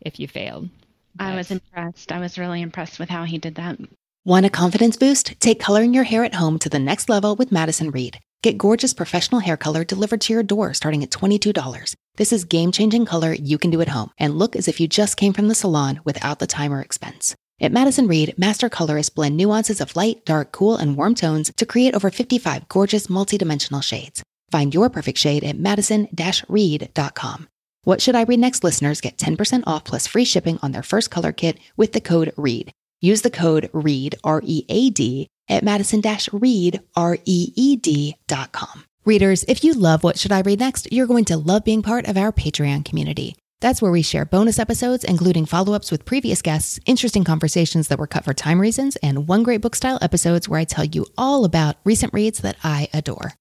if 0.01 0.19
you 0.19 0.29
failed. 0.29 0.69
But... 1.15 1.25
I 1.25 1.37
was 1.37 1.51
impressed. 1.51 2.13
I 2.13 2.19
was 2.19 2.39
really 2.39 2.63
impressed 2.63 2.99
with 2.99 3.09
how 3.09 3.25
he 3.25 3.39
did 3.39 3.55
that. 3.57 3.79
Want 4.25 4.47
a 4.47 4.51
confidence 4.51 4.97
boost? 4.97 5.39
Take 5.41 5.61
coloring 5.61 5.93
your 5.93 6.05
hair 6.05 6.25
at 6.25 6.35
home 6.35 6.59
to 6.61 6.69
the 6.69 6.79
next 6.79 7.09
level 7.09 7.37
with 7.37 7.53
Madison 7.53 7.91
Reed. 7.91 8.21
Get 8.43 8.59
gorgeous 8.59 8.95
professional 8.95 9.41
hair 9.41 9.57
color 9.57 9.85
delivered 9.85 10.21
to 10.23 10.33
your 10.33 10.43
door 10.43 10.75
starting 10.75 11.03
at 11.03 11.11
$22. 11.11 11.95
This 12.17 12.33
is 12.33 12.45
game 12.45 12.73
changing 12.73 13.07
color 13.07 13.33
you 13.33 13.59
can 13.59 13.71
do 13.71 13.81
at 13.81 13.89
home 13.89 14.11
and 14.19 14.39
look 14.39 14.55
as 14.57 14.69
if 14.69 14.81
you 14.81 14.89
just 14.89 15.17
came 15.17 15.33
from 15.33 15.49
the 15.49 15.55
salon 15.55 16.01
without 16.05 16.39
the 16.39 16.47
time 16.47 16.73
or 16.73 16.81
expense. 16.81 17.35
At 17.61 17.73
Madison 17.73 18.07
Reed, 18.07 18.35
master 18.37 18.69
colorists 18.69 19.09
blend 19.09 19.37
nuances 19.37 19.81
of 19.81 19.95
light, 19.95 20.25
dark, 20.25 20.53
cool, 20.53 20.77
and 20.77 20.97
warm 20.97 21.15
tones 21.15 21.53
to 21.57 21.67
create 21.67 21.95
over 21.95 22.11
55 22.11 22.69
gorgeous 22.69 23.07
multidimensional 23.07 23.83
shades. 23.83 24.23
Find 24.51 24.73
your 24.75 24.91
perfect 24.91 25.19
shade 25.19 25.45
at 25.45 25.59
madison-reed.com. 25.59 27.49
What 27.85 28.01
Should 28.01 28.15
I 28.15 28.23
Read 28.23 28.41
Next 28.41 28.65
listeners 28.65 29.01
get 29.03 29.19
10% 29.19 29.65
off 29.67 29.85
plus 29.85 30.07
free 30.07 30.25
shipping 30.25 30.59
on 30.63 30.73
their 30.73 30.83
first 30.83 31.11
color 31.11 31.33
kit 31.33 31.59
with 31.77 31.93
the 31.93 32.01
code 32.01 32.33
READ. 32.37 32.73
Use 33.01 33.23
the 33.23 33.31
code 33.31 33.69
READ, 33.75 34.17
R-E-A-D, 34.25 35.29
at 35.49 35.63
madison-reed, 35.63 36.81
R-E-E-D.com. 36.97 38.85
Readers, 39.05 39.45
if 39.47 39.63
you 39.63 39.75
love 39.75 40.03
What 40.03 40.19
Should 40.19 40.33
I 40.33 40.41
Read 40.41 40.61
Next, 40.61 40.91
you're 40.91 41.07
going 41.07 41.27
to 41.27 41.37
love 41.37 41.65
being 41.65 41.83
part 41.83 42.09
of 42.09 42.17
our 42.17 42.33
Patreon 42.33 42.87
community. 42.87 43.37
That's 43.61 43.83
where 43.83 43.93
we 43.93 44.01
share 44.01 44.25
bonus 44.25 44.59
episodes, 44.59 45.05
including 45.05 45.45
follow 45.45 45.75
ups 45.75 45.91
with 45.91 46.07
previous 46.07 46.41
guests, 46.41 46.81
interesting 46.87 47.25
conversations 47.25 47.89
that 47.89 47.99
were 47.99 48.07
cut 48.07 48.25
for 48.25 48.33
time 48.33 48.61
reasons, 48.61 48.97
and 48.97 49.29
one 49.29 49.43
great 49.43 49.61
book 49.61 49.75
style 49.75 49.99
episodes 50.01 50.49
where 50.49 50.61
I 50.61 50.65
tell 50.65 50.85
you 50.85 51.05
all 51.19 51.45
about 51.45 51.77
recent 51.85 52.15
reads 52.15 52.39
that 52.41 52.57
I 52.65 52.89
adore. 52.95 53.35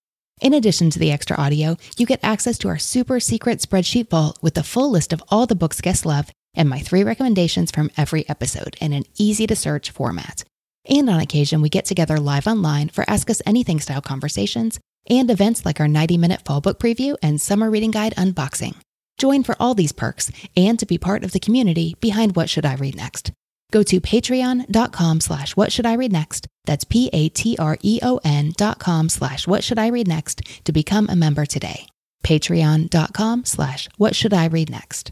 In 0.44 0.54
addition 0.54 0.90
to 0.90 1.00
the 1.00 1.10
extra 1.10 1.38
audio, 1.38 1.78
you 1.98 2.06
get 2.06 2.20
access 2.22 2.58
to 2.58 2.68
our 2.68 2.78
super 2.78 3.22
secret 3.22 3.60
spreadsheet 3.60 4.10
vault 4.10 4.38
with 4.42 4.56
the 4.56 4.64
full 4.64 4.92
list 4.92 5.14
of 5.14 5.24
all 5.30 5.46
the 5.46 5.56
books 5.56 5.80
guests 5.80 6.06
love 6.06 6.30
and 6.54 6.68
my 6.68 6.80
three 6.80 7.02
recommendations 7.02 7.72
from 7.72 7.90
every 7.96 8.28
episode 8.28 8.76
in 8.82 8.92
an 8.92 9.06
easy 9.18 9.48
to 9.48 9.56
search 9.56 9.92
format. 9.92 10.44
And 10.84 11.10
on 11.10 11.22
occasion, 11.22 11.62
we 11.62 11.70
get 11.70 11.86
together 11.86 12.20
live 12.20 12.46
online 12.46 12.90
for 12.90 13.06
Ask 13.08 13.30
Us 13.30 13.42
Anything 13.46 13.80
style 13.80 14.02
conversations 14.02 14.82
and 15.10 15.32
events 15.32 15.64
like 15.64 15.80
our 15.80 15.88
90 15.88 16.18
minute 16.18 16.42
fall 16.44 16.60
book 16.60 16.78
preview 16.78 17.16
and 17.24 17.40
summer 17.40 17.72
reading 17.72 17.92
guide 17.92 18.14
unboxing. 18.18 18.76
Join 19.18 19.44
for 19.44 19.56
all 19.62 19.74
these 19.74 19.94
perks 19.94 20.30
and 20.58 20.78
to 20.78 20.86
be 20.86 20.98
part 20.98 21.24
of 21.24 21.32
the 21.32 21.40
community 21.40 21.96
behind 22.02 22.36
What 22.36 22.50
Should 22.50 22.66
I 22.66 22.76
Read 22.76 22.98
Next. 22.98 23.32
Go 23.74 23.82
to 23.82 24.00
patreon.com 24.00 25.20
slash 25.20 25.56
what 25.56 25.72
should 25.72 25.88
I 25.88 25.94
read 25.94 26.12
next. 26.12 26.48
That's 26.66 26.84
P-A-T-R-E-O-N 26.84 28.52
dot 28.56 28.78
com 28.78 29.10
slash 29.10 29.48
what 29.48 29.64
should 29.64 29.80
I 29.80 29.88
read 29.88 30.08
next 30.08 30.44
to 30.66 30.72
become 30.72 31.10
a 31.10 31.16
member 31.16 31.48
today. 31.48 31.88
Patreon.com 32.24 33.46
slash 33.46 33.90
what 33.98 34.16
should 34.16 34.32
I 34.32 34.46
read 34.46 34.70
next. 34.70 35.12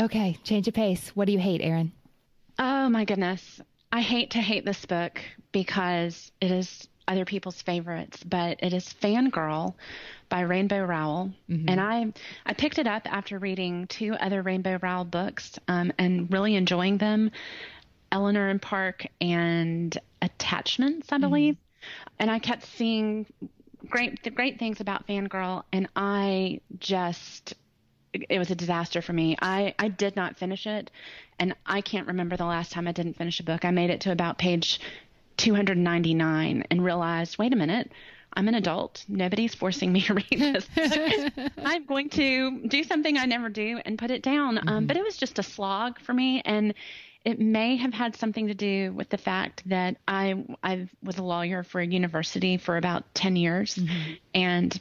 Okay, 0.00 0.38
change 0.42 0.66
of 0.68 0.72
pace. 0.72 1.10
What 1.14 1.26
do 1.26 1.32
you 1.32 1.38
hate, 1.38 1.60
Erin? 1.60 1.92
Oh 2.58 2.88
my 2.88 3.04
goodness. 3.04 3.60
I 3.92 4.00
hate 4.00 4.30
to 4.30 4.38
hate 4.38 4.64
this 4.64 4.86
book 4.86 5.20
because 5.52 6.32
it 6.40 6.50
is 6.50 6.88
other 7.08 7.26
people's 7.26 7.60
favorites, 7.60 8.22
but 8.24 8.58
it 8.62 8.72
is 8.72 8.94
Fangirl 9.02 9.74
by 10.30 10.40
Rainbow 10.40 10.82
Rowell. 10.82 11.32
Mm-hmm. 11.50 11.68
And 11.68 11.80
I 11.80 12.12
I 12.46 12.54
picked 12.54 12.78
it 12.78 12.86
up 12.86 13.02
after 13.12 13.38
reading 13.38 13.86
two 13.86 14.14
other 14.14 14.40
Rainbow 14.42 14.78
Rowell 14.80 15.04
books 15.04 15.58
um, 15.68 15.92
and 15.98 16.32
really 16.32 16.54
enjoying 16.54 16.98
them. 16.98 17.30
Eleanor 18.10 18.48
and 18.48 18.60
Park 18.60 19.06
and 19.20 19.96
Attachments, 20.22 21.08
I 21.12 21.18
believe. 21.18 21.54
Mm-hmm. 21.54 22.14
And 22.18 22.30
I 22.30 22.38
kept 22.38 22.66
seeing 22.66 23.26
great 23.88 24.34
great 24.34 24.58
things 24.58 24.80
about 24.80 25.06
Fangirl 25.06 25.62
and 25.72 25.88
I 25.94 26.60
just 26.80 27.54
it 28.12 28.38
was 28.38 28.50
a 28.50 28.54
disaster 28.54 29.02
for 29.02 29.12
me. 29.12 29.36
I, 29.40 29.74
I 29.78 29.88
did 29.88 30.16
not 30.16 30.36
finish 30.36 30.66
it, 30.66 30.90
and 31.38 31.54
I 31.66 31.80
can't 31.80 32.06
remember 32.06 32.36
the 32.36 32.44
last 32.44 32.72
time 32.72 32.88
I 32.88 32.92
didn't 32.92 33.14
finish 33.14 33.40
a 33.40 33.42
book. 33.42 33.64
I 33.64 33.70
made 33.70 33.90
it 33.90 34.00
to 34.02 34.12
about 34.12 34.38
page 34.38 34.80
299 35.36 36.64
and 36.70 36.84
realized, 36.84 37.38
wait 37.38 37.52
a 37.52 37.56
minute, 37.56 37.92
I'm 38.32 38.48
an 38.48 38.54
adult. 38.54 39.04
Nobody's 39.08 39.54
forcing 39.54 39.92
me 39.92 40.02
to 40.02 40.14
read 40.14 40.26
this. 40.30 40.66
I'm 41.64 41.84
going 41.86 42.08
to 42.10 42.66
do 42.66 42.84
something 42.84 43.16
I 43.16 43.26
never 43.26 43.48
do 43.48 43.80
and 43.84 43.98
put 43.98 44.10
it 44.10 44.22
down. 44.22 44.58
Um, 44.58 44.64
mm-hmm. 44.64 44.68
Um, 44.68 44.86
but 44.86 44.96
it 44.96 45.04
was 45.04 45.16
just 45.16 45.38
a 45.38 45.42
slog 45.42 45.98
for 46.00 46.12
me, 46.12 46.42
and 46.44 46.74
it 47.28 47.38
may 47.38 47.76
have 47.76 47.92
had 47.92 48.16
something 48.16 48.46
to 48.46 48.54
do 48.54 48.90
with 48.94 49.10
the 49.10 49.18
fact 49.18 49.62
that 49.68 49.98
I 50.08 50.46
I 50.62 50.88
was 51.02 51.18
a 51.18 51.22
lawyer 51.22 51.62
for 51.62 51.78
a 51.78 51.86
university 51.86 52.56
for 52.56 52.78
about 52.78 53.04
10 53.12 53.36
years, 53.36 53.74
mm-hmm. 53.74 54.12
and 54.32 54.80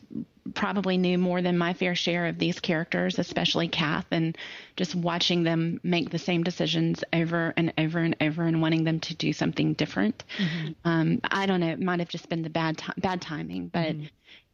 probably 0.56 0.98
knew 0.98 1.18
more 1.18 1.42
than 1.42 1.58
my 1.58 1.74
fair 1.74 1.94
share 1.94 2.28
of 2.28 2.40
these 2.40 2.62
characters, 2.62 3.20
especially 3.20 3.68
Kath, 3.68 4.06
and 4.12 4.38
just 4.78 4.96
watching 4.96 5.44
them 5.44 5.82
make 5.84 6.10
the 6.10 6.20
same 6.20 6.42
decisions 6.42 7.04
over 7.12 7.54
and 7.58 7.74
over 7.78 8.00
and 8.00 8.16
over 8.22 8.44
and 8.44 8.62
wanting 8.62 8.86
them 8.86 9.02
to 9.02 9.14
do 9.14 9.34
something 9.34 9.74
different. 9.74 10.24
Mm-hmm. 10.38 10.72
Um, 10.86 11.20
I 11.26 11.48
don't 11.48 11.60
know. 11.60 11.68
It 11.68 11.82
might 11.82 12.00
have 12.00 12.08
just 12.08 12.30
been 12.30 12.44
the 12.44 12.50
bad 12.50 12.78
t- 12.78 12.94
bad 12.96 13.22
timing, 13.22 13.68
but 13.68 13.90
mm-hmm. 13.90 14.06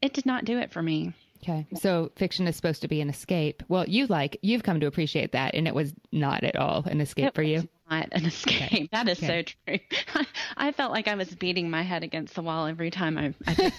it 0.01 0.13
did 0.13 0.25
not 0.25 0.45
do 0.45 0.57
it 0.57 0.71
for 0.71 0.81
me. 0.81 1.13
Okay. 1.43 1.67
So 1.75 2.11
fiction 2.15 2.47
is 2.47 2.55
supposed 2.55 2.81
to 2.81 2.87
be 2.87 3.01
an 3.01 3.09
escape. 3.09 3.63
Well, 3.67 3.87
you 3.87 4.07
like 4.07 4.37
you've 4.41 4.63
come 4.63 4.79
to 4.79 4.87
appreciate 4.87 5.33
that 5.33 5.55
and 5.55 5.67
it 5.67 5.75
was 5.75 5.93
not 6.11 6.43
at 6.43 6.55
all 6.55 6.83
an 6.85 7.01
escape 7.01 7.27
it 7.27 7.35
for 7.35 7.43
you. 7.43 7.67
Not 7.89 8.09
an 8.11 8.25
escape. 8.25 8.61
Okay. 8.61 8.89
That 8.91 9.09
is 9.09 9.17
okay. 9.17 9.45
so 9.45 9.77
true. 9.77 10.25
I, 10.57 10.71
felt 10.71 10.91
like 10.91 11.07
I 11.07 11.15
was 11.15 11.29
beating 11.29 11.69
my 11.69 11.81
head 11.81 12.03
against 12.03 12.35
the 12.35 12.41
wall 12.41 12.65
every 12.65 12.91
time 12.91 13.17
I, 13.17 13.33
I 13.47 13.53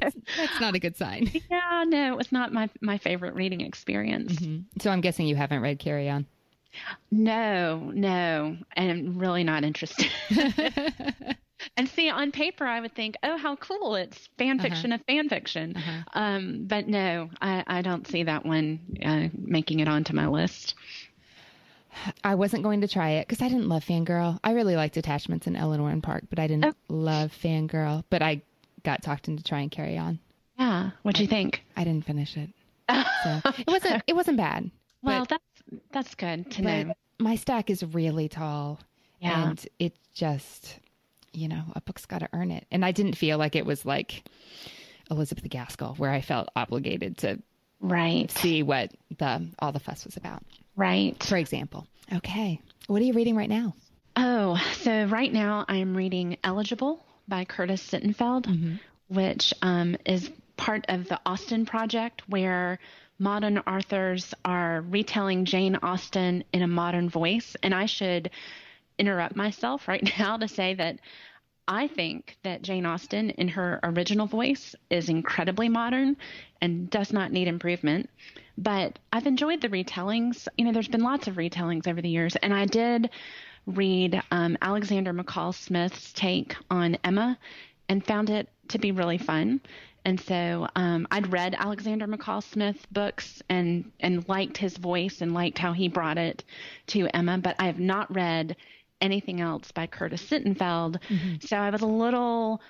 that's, 0.00 0.16
that's, 0.36 0.60
not 0.60 0.74
a 0.74 0.78
good 0.78 0.96
sign. 0.96 1.30
Yeah, 1.50 1.84
no, 1.86 2.12
it 2.12 2.16
was 2.16 2.32
not 2.32 2.52
my 2.52 2.68
my 2.80 2.98
favorite 2.98 3.34
reading 3.34 3.60
experience. 3.60 4.32
Mm-hmm. 4.34 4.80
So 4.80 4.90
I'm 4.90 5.00
guessing 5.00 5.26
you 5.26 5.36
haven't 5.36 5.60
read 5.60 5.78
Carry 5.78 6.08
On. 6.08 6.26
No, 7.10 7.90
no, 7.94 8.56
and 8.76 8.90
I'm 8.90 9.18
really 9.18 9.44
not 9.44 9.64
interested. 9.64 10.10
and 11.76 11.88
see, 11.88 12.08
on 12.08 12.32
paper, 12.32 12.64
I 12.64 12.80
would 12.80 12.94
think, 12.94 13.16
oh, 13.22 13.36
how 13.36 13.56
cool! 13.56 13.96
It's 13.96 14.28
fan 14.38 14.58
uh-huh. 14.58 14.68
fiction 14.68 14.92
uh-huh. 14.92 15.00
of 15.00 15.06
fan 15.06 15.28
fiction. 15.28 15.76
Uh-huh. 15.76 16.02
Um, 16.14 16.64
but 16.66 16.88
no, 16.88 17.30
I, 17.40 17.64
I, 17.66 17.82
don't 17.82 18.06
see 18.06 18.24
that 18.24 18.46
one 18.46 18.80
uh, 19.04 19.28
making 19.36 19.80
it 19.80 19.88
onto 19.88 20.14
my 20.14 20.26
list. 20.26 20.74
I 22.24 22.34
wasn't 22.34 22.62
going 22.62 22.80
to 22.82 22.88
try 22.88 23.10
it 23.10 23.28
because 23.28 23.42
I 23.42 23.48
didn't 23.48 23.68
love 23.68 23.84
Fangirl. 23.84 24.38
I 24.42 24.52
really 24.52 24.76
liked 24.76 24.96
Attachments 24.96 25.46
in 25.46 25.56
Eleanor 25.56 25.90
and 25.90 26.02
Park, 26.02 26.24
but 26.30 26.38
I 26.38 26.46
didn't 26.46 26.64
oh. 26.64 26.74
love 26.88 27.32
Fangirl. 27.42 28.04
But 28.10 28.22
I 28.22 28.42
got 28.82 29.02
talked 29.02 29.28
into 29.28 29.42
trying 29.42 29.70
Carry 29.70 29.98
On. 29.98 30.18
Yeah, 30.58 30.90
what'd 31.02 31.20
you 31.20 31.26
think? 31.26 31.62
I 31.76 31.84
didn't 31.84 32.04
finish 32.04 32.36
it. 32.36 32.50
So 33.22 33.40
it 33.58 33.66
wasn't 33.66 34.02
it 34.06 34.16
wasn't 34.16 34.38
bad. 34.38 34.70
Well, 35.02 35.26
that's 35.28 35.44
that's 35.92 36.14
good 36.14 36.50
to 36.52 36.62
know. 36.62 36.94
My 37.18 37.36
stack 37.36 37.68
is 37.68 37.82
really 37.82 38.28
tall. 38.30 38.80
Yeah. 39.20 39.50
And 39.50 39.68
it 39.78 39.94
just 40.14 40.78
you 41.32 41.48
know, 41.48 41.62
a 41.74 41.80
book's 41.80 42.06
got 42.06 42.20
to 42.20 42.28
earn 42.32 42.50
it. 42.50 42.66
And 42.70 42.84
I 42.84 42.92
didn't 42.92 43.14
feel 43.14 43.38
like 43.38 43.54
it 43.54 43.66
was 43.66 43.84
like 43.84 44.24
Elizabeth 45.10 45.48
Gaskell 45.48 45.94
where 45.96 46.10
I 46.10 46.20
felt 46.20 46.48
obligated 46.56 47.18
to 47.18 47.38
right 47.80 48.30
see 48.30 48.62
what 48.62 48.92
the 49.18 49.46
all 49.58 49.72
the 49.72 49.80
fuss 49.80 50.04
was 50.04 50.16
about. 50.16 50.42
Right. 50.80 51.22
For 51.22 51.36
example. 51.36 51.86
Okay. 52.10 52.58
What 52.86 53.02
are 53.02 53.04
you 53.04 53.12
reading 53.12 53.36
right 53.36 53.50
now? 53.50 53.74
Oh, 54.16 54.56
so 54.78 55.04
right 55.04 55.30
now 55.30 55.66
I'm 55.68 55.94
reading 55.94 56.38
Eligible 56.42 57.04
by 57.28 57.44
Curtis 57.44 57.86
Sittenfeld, 57.86 58.46
mm-hmm. 58.46 58.76
which 59.08 59.52
um, 59.60 59.96
is 60.06 60.30
part 60.56 60.86
of 60.88 61.06
the 61.06 61.20
Austen 61.26 61.66
Project, 61.66 62.22
where 62.30 62.78
modern 63.18 63.58
authors 63.58 64.32
are 64.42 64.80
retelling 64.88 65.44
Jane 65.44 65.76
Austen 65.82 66.44
in 66.50 66.62
a 66.62 66.66
modern 66.66 67.10
voice. 67.10 67.56
And 67.62 67.74
I 67.74 67.84
should 67.84 68.30
interrupt 68.98 69.36
myself 69.36 69.86
right 69.86 70.10
now 70.18 70.38
to 70.38 70.48
say 70.48 70.72
that 70.74 70.98
I 71.70 71.86
think 71.86 72.36
that 72.42 72.62
Jane 72.62 72.84
Austen, 72.84 73.30
in 73.30 73.46
her 73.46 73.78
original 73.84 74.26
voice, 74.26 74.74
is 74.90 75.08
incredibly 75.08 75.68
modern 75.68 76.16
and 76.60 76.90
does 76.90 77.12
not 77.12 77.30
need 77.30 77.46
improvement. 77.46 78.10
But 78.58 78.98
I've 79.12 79.28
enjoyed 79.28 79.60
the 79.60 79.68
retellings. 79.68 80.48
You 80.58 80.64
know, 80.64 80.72
there's 80.72 80.88
been 80.88 81.04
lots 81.04 81.28
of 81.28 81.36
retellings 81.36 81.86
over 81.86 82.02
the 82.02 82.08
years, 82.08 82.34
and 82.34 82.52
I 82.52 82.66
did 82.66 83.08
read 83.68 84.20
um, 84.32 84.58
Alexander 84.60 85.14
McCall 85.14 85.54
Smith's 85.54 86.12
take 86.12 86.56
on 86.72 86.98
Emma 87.04 87.38
and 87.88 88.04
found 88.04 88.30
it 88.30 88.48
to 88.70 88.78
be 88.80 88.90
really 88.90 89.18
fun. 89.18 89.60
And 90.04 90.18
so 90.20 90.66
um, 90.74 91.06
I'd 91.12 91.32
read 91.32 91.54
Alexander 91.56 92.08
McCall 92.08 92.42
Smith 92.42 92.84
books 92.90 93.42
and 93.48 93.92
and 94.00 94.28
liked 94.28 94.56
his 94.56 94.76
voice 94.76 95.20
and 95.20 95.34
liked 95.34 95.58
how 95.58 95.72
he 95.72 95.86
brought 95.86 96.18
it 96.18 96.42
to 96.88 97.06
Emma, 97.14 97.38
but 97.38 97.54
I 97.60 97.66
have 97.66 97.78
not 97.78 98.12
read 98.12 98.56
anything 99.00 99.40
else 99.40 99.72
by 99.72 99.86
Curtis 99.86 100.22
Sittenfeld. 100.22 101.00
Mm-hmm. 101.08 101.34
So 101.46 101.56
I 101.56 101.70
was 101.70 101.82
a 101.82 101.86
little 101.86 102.60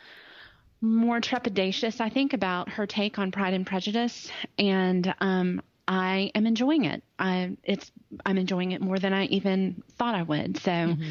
more 0.80 1.20
trepidatious, 1.20 2.00
I 2.00 2.08
think, 2.08 2.32
about 2.32 2.68
her 2.70 2.86
take 2.86 3.18
on 3.18 3.30
Pride 3.30 3.54
and 3.54 3.66
Prejudice, 3.66 4.30
and 4.58 5.14
um, 5.20 5.62
I 5.86 6.30
am 6.34 6.46
enjoying 6.46 6.84
it. 6.84 7.02
I 7.18 7.56
it's 7.64 7.90
I'm 8.24 8.38
enjoying 8.38 8.72
it 8.72 8.80
more 8.80 8.98
than 8.98 9.12
I 9.12 9.24
even 9.26 9.82
thought 9.96 10.14
I 10.14 10.22
would. 10.22 10.58
So. 10.58 10.70
Mm-hmm. 10.70 11.10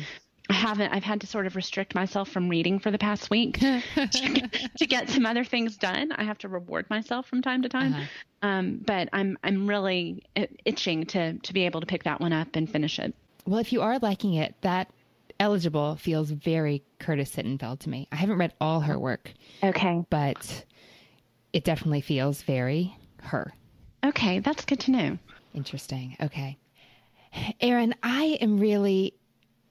I 0.52 0.54
haven't. 0.54 0.92
I've 0.92 1.04
had 1.04 1.22
to 1.22 1.28
sort 1.28 1.46
of 1.46 1.56
restrict 1.56 1.94
myself 1.94 2.28
from 2.28 2.50
reading 2.50 2.80
for 2.80 2.90
the 2.90 2.98
past 2.98 3.30
week 3.30 3.60
to, 3.60 3.84
to, 4.80 4.88
get 4.88 5.08
some 5.08 5.28
other 5.28 5.44
things 5.44 5.78
done. 5.78 6.12
I 6.12 6.24
have 6.24 6.40
to 6.40 6.48
reward 6.48 6.90
myself 6.90 7.28
from 7.28 7.44
time 7.44 7.62
to 7.62 7.70
time. 7.70 7.94
Uh-huh. 7.94 8.06
Um, 8.42 8.82
but 8.84 9.10
I'm 9.14 9.38
I'm 9.44 9.68
really 9.68 10.24
itching 10.66 11.06
to 11.06 11.34
to 11.34 11.54
be 11.54 11.68
able 11.68 11.82
to 11.82 11.86
pick 11.86 12.06
that 12.06 12.20
one 12.20 12.34
up 12.34 12.56
and 12.56 12.68
finish 12.68 12.98
it. 12.98 13.14
Well, 13.46 13.60
if 13.60 13.72
you 13.72 13.84
are 13.84 14.00
liking 14.00 14.34
it, 14.34 14.56
that 14.62 14.90
eligible 15.40 15.96
feels 15.96 16.30
very 16.32 16.84
Curtis 17.00 17.32
Sittenfeld 17.32 17.80
to 17.80 17.90
me. 17.90 18.08
I 18.12 18.16
haven't 18.16 18.38
read 18.38 18.54
all 18.60 18.82
her 18.82 19.00
work. 19.00 19.34
Okay, 19.64 20.04
but 20.10 20.66
it 21.54 21.64
definitely 21.64 22.02
feels 22.02 22.42
very 22.42 22.96
her. 23.24 23.54
Okay, 24.06 24.40
that's 24.40 24.66
good 24.66 24.80
to 24.82 24.92
know. 24.92 25.18
Interesting. 25.54 26.16
Okay. 26.22 26.58
Erin, 27.62 27.96
I 28.02 28.38
am 28.42 28.60
really 28.60 29.14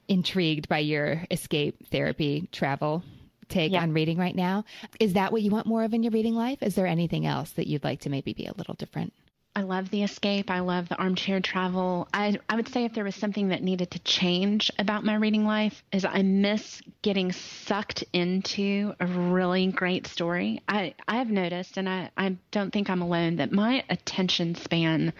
intrigued 0.06 0.68
by 0.68 0.78
your 0.78 1.24
escape 1.30 1.88
therapy 1.88 2.48
travel 2.52 3.02
take 3.48 3.72
yeah. 3.72 3.82
on 3.82 3.92
reading 3.92 4.18
right 4.18 4.36
now. 4.36 4.64
Is 5.00 5.14
that 5.14 5.32
what 5.32 5.42
you 5.42 5.50
want 5.50 5.66
more 5.66 5.84
of 5.84 5.94
in 5.94 6.02
your 6.02 6.12
reading 6.12 6.34
life? 6.34 6.62
Is 6.62 6.74
there 6.74 6.86
anything 6.86 7.26
else 7.26 7.50
that 7.52 7.66
you'd 7.66 7.84
like 7.84 8.00
to 8.00 8.10
maybe 8.10 8.32
be 8.32 8.46
a 8.46 8.52
little 8.56 8.74
different? 8.74 9.12
I 9.58 9.62
love 9.62 9.90
the 9.90 10.04
escape. 10.04 10.52
I 10.52 10.60
love 10.60 10.88
the 10.88 10.94
armchair 10.94 11.40
travel. 11.40 12.06
I, 12.14 12.38
I 12.48 12.54
would 12.54 12.68
say 12.68 12.84
if 12.84 12.94
there 12.94 13.02
was 13.02 13.16
something 13.16 13.48
that 13.48 13.60
needed 13.60 13.90
to 13.90 13.98
change 13.98 14.70
about 14.78 15.04
my 15.04 15.16
reading 15.16 15.44
life 15.44 15.82
is 15.90 16.04
I 16.04 16.22
miss 16.22 16.80
getting 17.02 17.32
sucked 17.32 18.04
into 18.12 18.94
a 19.00 19.06
really 19.06 19.66
great 19.66 20.06
story. 20.06 20.62
I, 20.68 20.94
I 21.08 21.16
have 21.16 21.28
noticed, 21.28 21.76
and 21.76 21.88
I, 21.88 22.08
I 22.16 22.36
don't 22.52 22.72
think 22.72 22.88
I'm 22.88 23.02
alone, 23.02 23.34
that 23.36 23.50
my 23.50 23.82
attention 23.90 24.54
span 24.54 25.12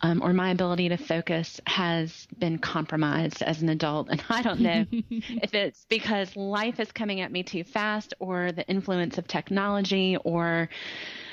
um, 0.00 0.22
or 0.22 0.32
my 0.32 0.52
ability 0.52 0.88
to 0.90 0.96
focus 0.96 1.60
has 1.66 2.28
been 2.38 2.58
compromised 2.58 3.42
as 3.42 3.62
an 3.62 3.68
adult. 3.68 4.10
And 4.10 4.22
I 4.28 4.42
don't 4.42 4.60
know 4.60 4.86
if 5.10 5.54
it's 5.54 5.86
because 5.88 6.36
life 6.36 6.78
is 6.78 6.92
coming 6.92 7.20
at 7.20 7.32
me 7.32 7.42
too 7.42 7.64
fast 7.64 8.14
or 8.20 8.52
the 8.52 8.64
influence 8.68 9.18
of 9.18 9.26
technology 9.26 10.16
or 10.22 10.68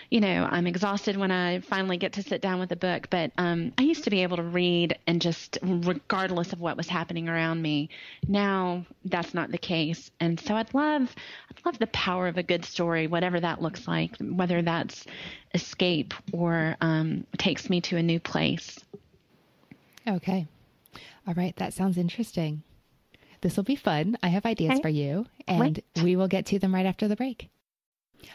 you 0.10 0.20
know, 0.20 0.48
I'm 0.50 0.66
exhausted 0.66 1.18
when 1.18 1.30
I 1.32 1.60
finally 1.60 1.98
get 1.98 2.14
to 2.14 2.24
sit 2.24 2.42
down 2.42 2.60
with 2.60 2.72
a 2.72 2.76
book. 2.76 3.10
But 3.10 3.32
um, 3.38 3.74
I 3.78 3.84
used 3.84 4.06
to 4.06 4.10
be 4.10 4.24
able 4.24 4.38
to 4.38 4.44
read 4.44 4.98
and 5.06 5.22
just, 5.22 5.60
regardless 5.62 6.52
of 6.52 6.60
what 6.60 6.78
was 6.78 6.88
happening 6.88 7.30
around 7.30 7.62
me. 7.62 7.90
Now 8.28 8.86
that's 9.06 9.34
not 9.34 9.52
the 9.52 9.58
case, 9.58 10.10
and 10.20 10.40
so 10.40 10.56
I'd 10.56 10.74
love, 10.74 11.14
I'd 11.50 11.66
love 11.66 11.78
the 11.78 11.88
power 11.88 12.28
of 12.28 12.38
a 12.38 12.44
good 12.44 12.66
story, 12.66 13.08
whatever 13.08 13.40
that 13.40 13.62
looks 13.62 13.88
like, 13.88 14.16
whether 14.18 14.62
that's 14.62 15.06
escape 15.54 16.14
or 16.32 16.76
um, 16.82 17.26
takes 17.38 17.70
me 17.70 17.82
to 17.82 17.98
a 17.98 18.04
new 18.04 18.20
place. 18.20 18.80
Okay. 20.08 20.48
All 21.28 21.34
right, 21.36 21.56
that 21.58 21.74
sounds 21.74 21.98
interesting. 21.98 22.64
This 23.42 23.56
will 23.56 23.64
be 23.64 23.76
fun. 23.76 24.18
I 24.24 24.30
have 24.30 24.46
ideas 24.46 24.72
Okay. 24.72 24.82
for 24.82 24.90
you, 24.90 25.26
and 25.48 25.82
we 26.04 26.16
will 26.16 26.28
get 26.28 26.48
to 26.48 26.60
them 26.60 26.74
right 26.74 26.86
after 26.86 27.08
the 27.08 27.16
break. 27.16 27.50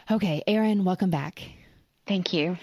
Okay, 0.09 0.41
Erin, 0.47 0.85
welcome 0.85 1.09
back. 1.09 1.43
Thank 2.07 2.33
you. 2.33 2.57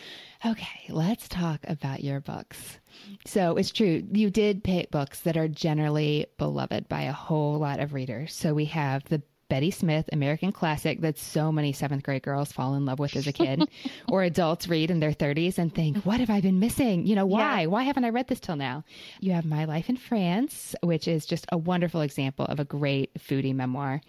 Okay, 0.45 0.87
let's 0.89 1.29
talk 1.29 1.61
about 1.69 2.03
your 2.03 2.21
books. 2.21 2.79
So 3.27 3.57
it's 3.57 3.71
true, 3.71 4.03
you 4.13 4.29
did 4.29 4.65
pick 4.65 4.91
books 4.91 5.21
that 5.21 5.37
are 5.37 5.49
generally 5.49 6.27
beloved 6.37 6.89
by 6.89 7.03
a 7.03 7.13
whole 7.13 7.59
lot 7.59 7.79
of 7.79 7.95
readers. 7.95 8.35
So 8.35 8.53
we 8.53 8.65
have 8.67 9.05
the 9.05 9.23
Betty 9.53 9.71
Smith 9.71 10.09
American 10.15 10.51
classic 10.51 11.03
that 11.03 11.19
so 11.19 11.53
many 11.53 11.75
seventh 11.75 12.03
grade 12.05 12.23
girls 12.23 12.51
fall 12.51 12.75
in 12.75 12.87
love 12.87 12.99
with 12.99 13.15
as 13.17 13.27
a 13.27 13.35
kid, 13.35 13.69
or 14.09 14.23
adults 14.23 14.67
read 14.67 14.91
in 14.91 14.99
their 14.99 15.13
30s 15.13 15.59
and 15.59 15.75
think, 15.75 15.99
What 16.07 16.21
have 16.21 16.31
I 16.31 16.41
been 16.41 16.59
missing? 16.59 17.07
You 17.07 17.17
know, 17.17 17.27
why? 17.27 17.61
Yeah. 17.61 17.67
Why 17.67 17.83
haven't 17.83 18.07
I 18.07 18.09
read 18.09 18.29
this 18.29 18.41
till 18.41 18.57
now? 18.57 18.83
You 19.21 19.33
have 19.33 19.45
My 19.45 19.67
Life 19.67 19.91
in 19.91 19.99
France, 19.99 20.75
which 20.83 21.07
is 21.07 21.27
just 21.27 21.45
a 21.53 21.59
wonderful 21.59 22.01
example 22.01 22.47
of 22.47 22.61
a 22.61 22.65
great 22.65 23.13
foodie 23.19 23.55
memoir. 23.55 24.01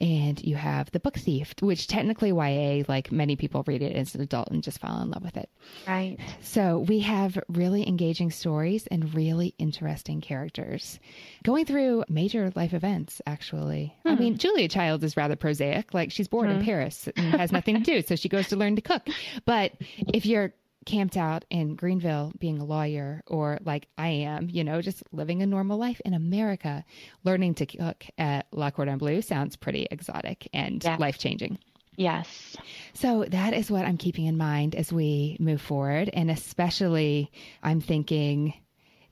And 0.00 0.42
you 0.42 0.56
have 0.56 0.90
The 0.90 1.00
Book 1.00 1.16
Thief, 1.16 1.54
which 1.60 1.86
technically 1.86 2.30
YA, 2.30 2.84
like 2.88 3.10
many 3.10 3.36
people 3.36 3.64
read 3.66 3.82
it 3.82 3.94
as 3.94 4.14
an 4.14 4.20
adult 4.20 4.48
and 4.50 4.62
just 4.62 4.80
fall 4.80 5.00
in 5.02 5.10
love 5.10 5.22
with 5.22 5.36
it. 5.36 5.48
Right. 5.86 6.18
So 6.40 6.80
we 6.80 7.00
have 7.00 7.38
really 7.48 7.86
engaging 7.86 8.30
stories 8.30 8.86
and 8.88 9.14
really 9.14 9.54
interesting 9.58 10.20
characters 10.20 10.98
going 11.42 11.64
through 11.64 12.04
major 12.08 12.52
life 12.54 12.74
events, 12.74 13.22
actually. 13.26 13.96
I 14.04 14.14
hmm. 14.14 14.20
mean, 14.22 14.38
Julia 14.38 14.68
Child 14.68 15.04
is 15.04 15.16
rather 15.16 15.36
prosaic. 15.36 15.94
Like 15.94 16.10
she's 16.10 16.28
born 16.28 16.50
in 16.50 16.58
hmm. 16.58 16.64
Paris 16.64 17.08
and 17.16 17.34
has 17.34 17.52
nothing 17.52 17.76
to 17.76 17.80
do. 17.80 18.02
So 18.02 18.16
she 18.16 18.28
goes 18.28 18.48
to 18.48 18.56
learn 18.56 18.76
to 18.76 18.82
cook. 18.82 19.06
But 19.44 19.72
if 20.12 20.26
you're 20.26 20.52
camped 20.86 21.16
out 21.16 21.44
in 21.50 21.74
Greenville 21.74 22.32
being 22.38 22.58
a 22.58 22.64
lawyer 22.64 23.22
or 23.26 23.58
like 23.64 23.88
I 23.98 24.08
am, 24.08 24.48
you 24.48 24.64
know, 24.64 24.80
just 24.80 25.02
living 25.12 25.42
a 25.42 25.46
normal 25.46 25.76
life 25.78 26.00
in 26.04 26.14
America, 26.14 26.84
learning 27.24 27.54
to 27.56 27.66
cook 27.66 28.06
at 28.16 28.46
La 28.52 28.70
Cordon 28.70 28.96
Bleu 28.96 29.20
sounds 29.20 29.56
pretty 29.56 29.86
exotic 29.90 30.48
and 30.54 30.82
Yeah. 30.82 30.96
life 30.96 31.18
changing. 31.18 31.58
Yes. 31.96 32.56
So 32.94 33.24
that 33.24 33.52
is 33.54 33.70
what 33.70 33.84
I'm 33.84 33.96
keeping 33.96 34.26
in 34.26 34.36
mind 34.36 34.74
as 34.74 34.92
we 34.92 35.36
move 35.40 35.60
forward. 35.60 36.08
And 36.12 36.30
especially, 36.30 37.30
I'm 37.62 37.80
thinking 37.80 38.54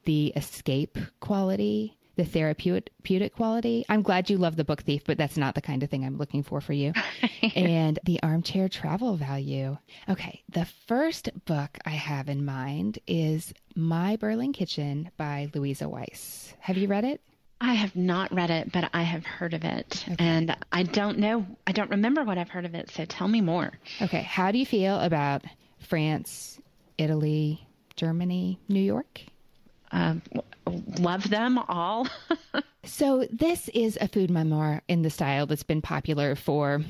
the 0.04 0.28
escape 0.36 0.98
quality, 1.20 1.96
the 2.16 2.24
therapeutic 2.24 3.34
quality. 3.34 3.84
I'm 3.88 4.02
glad 4.02 4.30
you 4.30 4.36
love 4.36 4.56
the 4.56 4.64
book 4.64 4.82
thief, 4.82 5.02
but 5.04 5.18
that's 5.18 5.36
not 5.36 5.54
the 5.54 5.60
kind 5.60 5.82
of 5.82 5.90
thing 5.90 6.04
I'm 6.04 6.16
looking 6.16 6.42
for 6.42 6.60
for 6.60 6.72
you. 6.72 6.92
and 7.54 7.98
the 8.04 8.22
armchair 8.22 8.68
travel 8.68 9.16
value. 9.16 9.76
Okay. 10.08 10.42
The 10.48 10.66
first 10.86 11.30
book 11.44 11.70
I 11.84 11.90
have 11.90 12.28
in 12.28 12.44
mind 12.44 12.98
is 13.06 13.52
My 13.74 14.16
Berlin 14.16 14.52
Kitchen 14.52 15.10
by 15.16 15.50
Luisa 15.54 15.88
Weiss. 15.88 16.54
Have 16.60 16.76
you 16.76 16.88
read 16.88 17.04
it? 17.04 17.20
I 17.60 17.74
have 17.74 17.96
not 17.96 18.32
read 18.32 18.50
it, 18.50 18.72
but 18.72 18.90
I 18.92 19.02
have 19.02 19.24
heard 19.24 19.54
of 19.54 19.64
it. 19.64 20.04
And 20.18 20.54
I 20.70 20.82
don't 20.82 21.18
know, 21.18 21.46
I 21.66 21.72
don't 21.72 21.90
remember 21.90 22.24
what 22.24 22.36
I've 22.36 22.50
heard 22.50 22.66
of 22.66 22.74
it. 22.74 22.90
So 22.90 23.04
tell 23.04 23.28
me 23.28 23.40
more. 23.40 23.72
Okay. 24.02 24.22
How 24.22 24.52
do 24.52 24.58
you 24.58 24.66
feel 24.66 25.00
about 25.00 25.44
France, 25.78 26.60
Italy, 26.98 27.66
Germany, 27.96 28.60
New 28.68 28.82
York? 28.82 29.22
Um, 29.94 30.20
love 30.98 31.30
them 31.30 31.56
all. 31.58 32.06
So, 32.86 33.26
this 33.30 33.70
is 33.70 33.96
a 33.98 34.08
food 34.08 34.30
memoir 34.30 34.82
in 34.88 35.00
the 35.00 35.08
style 35.08 35.46
that's 35.46 35.62
been 35.62 35.80
popular 35.80 36.34
for 36.36 36.82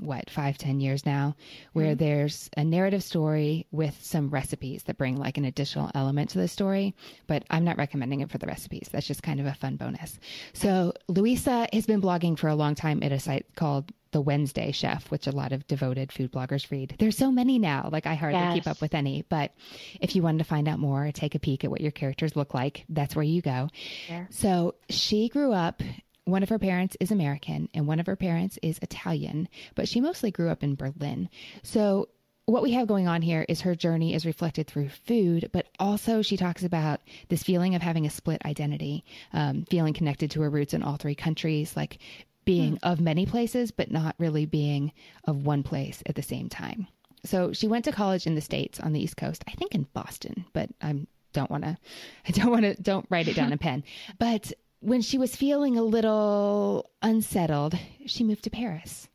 what, 0.00 0.30
five, 0.30 0.58
ten 0.58 0.80
years 0.80 1.06
now, 1.06 1.36
where 1.72 1.94
mm-hmm. 1.94 2.04
there's 2.04 2.50
a 2.56 2.64
narrative 2.64 3.02
story 3.02 3.66
with 3.70 3.96
some 4.02 4.30
recipes 4.30 4.84
that 4.84 4.98
bring 4.98 5.16
like 5.16 5.38
an 5.38 5.44
additional 5.44 5.90
element 5.94 6.30
to 6.30 6.38
the 6.38 6.48
story. 6.48 6.94
But 7.26 7.44
I'm 7.50 7.64
not 7.64 7.78
recommending 7.78 8.20
it 8.20 8.30
for 8.30 8.38
the 8.38 8.46
recipes. 8.46 8.88
That's 8.92 9.06
just 9.06 9.22
kind 9.22 9.40
of 9.40 9.46
a 9.46 9.54
fun 9.54 9.76
bonus. 9.76 10.18
So, 10.52 10.92
Luisa 11.08 11.68
has 11.72 11.86
been 11.86 12.02
blogging 12.02 12.38
for 12.38 12.48
a 12.48 12.54
long 12.54 12.74
time 12.74 13.02
at 13.02 13.12
a 13.12 13.20
site 13.20 13.46
called 13.54 13.92
The 14.12 14.20
Wednesday 14.20 14.72
Chef, 14.72 15.10
which 15.10 15.26
a 15.26 15.32
lot 15.32 15.52
of 15.52 15.66
devoted 15.66 16.12
food 16.12 16.32
bloggers 16.32 16.70
read. 16.70 16.96
There's 16.98 17.16
so 17.16 17.30
many 17.30 17.58
now, 17.58 17.88
like 17.92 18.06
I 18.06 18.14
hardly 18.14 18.54
keep 18.54 18.66
up 18.66 18.80
with 18.80 18.94
any. 18.94 19.24
But 19.28 19.52
if 20.00 20.14
you 20.16 20.22
wanted 20.22 20.38
to 20.38 20.44
find 20.44 20.68
out 20.68 20.78
more, 20.78 21.10
take 21.12 21.34
a 21.34 21.38
peek 21.38 21.64
at 21.64 21.70
what 21.70 21.80
your 21.80 21.90
characters 21.92 22.36
look 22.36 22.54
like, 22.54 22.84
that's 22.88 23.16
where 23.16 23.22
you 23.22 23.42
go. 23.42 23.68
Sure. 24.06 24.28
So 24.30 24.74
she 24.88 25.28
grew 25.28 25.52
up, 25.52 25.82
one 26.26 26.42
of 26.42 26.48
her 26.48 26.58
parents 26.58 26.96
is 27.00 27.10
American 27.10 27.68
and 27.72 27.86
one 27.86 28.00
of 28.00 28.06
her 28.06 28.16
parents 28.16 28.58
is 28.60 28.78
Italian, 28.82 29.48
but 29.74 29.88
she 29.88 30.00
mostly 30.00 30.30
grew 30.30 30.50
up 30.50 30.62
in 30.62 30.74
Berlin. 30.74 31.30
So 31.62 32.08
what 32.46 32.62
we 32.62 32.72
have 32.72 32.88
going 32.88 33.08
on 33.08 33.22
here 33.22 33.46
is 33.48 33.60
her 33.60 33.74
journey 33.74 34.12
is 34.12 34.26
reflected 34.26 34.66
through 34.66 34.88
food, 34.88 35.50
but 35.52 35.68
also 35.78 36.22
she 36.22 36.36
talks 36.36 36.64
about 36.64 37.00
this 37.28 37.44
feeling 37.44 37.74
of 37.74 37.82
having 37.82 38.06
a 38.06 38.10
split 38.10 38.44
identity, 38.44 39.04
um, 39.32 39.64
feeling 39.70 39.94
connected 39.94 40.32
to 40.32 40.42
her 40.42 40.50
roots 40.50 40.74
in 40.74 40.82
all 40.82 40.96
three 40.96 41.14
countries, 41.14 41.76
like 41.76 41.98
being 42.44 42.78
of 42.82 43.00
many 43.00 43.24
places, 43.24 43.70
but 43.70 43.90
not 43.90 44.14
really 44.18 44.46
being 44.46 44.92
of 45.24 45.46
one 45.46 45.62
place 45.62 46.02
at 46.06 46.16
the 46.16 46.22
same 46.22 46.48
time. 46.48 46.88
So 47.24 47.52
she 47.52 47.68
went 47.68 47.84
to 47.86 47.92
college 47.92 48.26
in 48.26 48.34
the 48.34 48.40
States 48.40 48.80
on 48.80 48.92
the 48.92 49.00
East 49.00 49.16
Coast, 49.16 49.44
I 49.48 49.52
think 49.52 49.74
in 49.74 49.86
Boston, 49.92 50.44
but 50.52 50.70
I'm 50.80 51.06
don't 51.36 51.50
want 51.50 51.64
to, 51.64 51.76
I 52.28 52.30
don't 52.32 52.50
want 52.50 52.62
to, 52.62 52.74
don't 52.82 53.06
write 53.10 53.28
it 53.28 53.36
down 53.36 53.52
in 53.52 53.58
pen. 53.66 53.84
But 54.18 54.52
when 54.86 55.02
she 55.02 55.18
was 55.18 55.34
feeling 55.34 55.76
a 55.76 55.82
little 55.82 56.92
unsettled, 57.02 57.76
she 58.06 58.22
moved 58.22 58.44
to 58.44 58.50
Paris, 58.50 59.08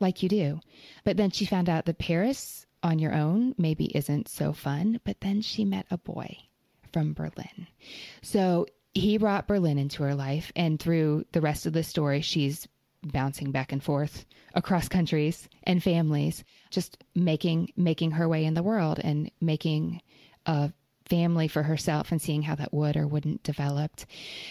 like 0.00 0.20
you 0.20 0.28
do. 0.28 0.58
But 1.04 1.16
then 1.16 1.30
she 1.30 1.46
found 1.46 1.68
out 1.68 1.84
that 1.84 1.98
Paris 1.98 2.66
on 2.82 2.98
your 2.98 3.14
own 3.14 3.54
maybe 3.56 3.84
isn't 3.96 4.26
so 4.26 4.52
fun. 4.52 5.00
But 5.04 5.20
then 5.20 5.40
she 5.40 5.64
met 5.64 5.86
a 5.92 5.98
boy 5.98 6.36
from 6.92 7.12
Berlin. 7.12 7.68
So 8.22 8.66
he 8.94 9.16
brought 9.16 9.46
Berlin 9.46 9.78
into 9.78 10.02
her 10.02 10.16
life. 10.16 10.50
And 10.56 10.80
through 10.80 11.24
the 11.30 11.40
rest 11.40 11.66
of 11.66 11.72
the 11.72 11.84
story, 11.84 12.20
she's 12.20 12.66
bouncing 13.04 13.52
back 13.52 13.70
and 13.70 13.82
forth 13.82 14.26
across 14.54 14.88
countries 14.88 15.48
and 15.62 15.80
families, 15.80 16.42
just 16.70 16.98
making 17.14 17.72
making 17.76 18.10
her 18.10 18.28
way 18.28 18.44
in 18.44 18.54
the 18.54 18.62
world 18.64 18.98
and 18.98 19.30
making 19.40 20.02
a 20.46 20.72
family 21.06 21.48
for 21.48 21.62
herself 21.62 22.10
and 22.10 22.20
seeing 22.20 22.42
how 22.42 22.54
that 22.54 22.72
would 22.72 22.96
or 22.96 23.06
wouldn't 23.06 23.42
develop. 23.42 23.92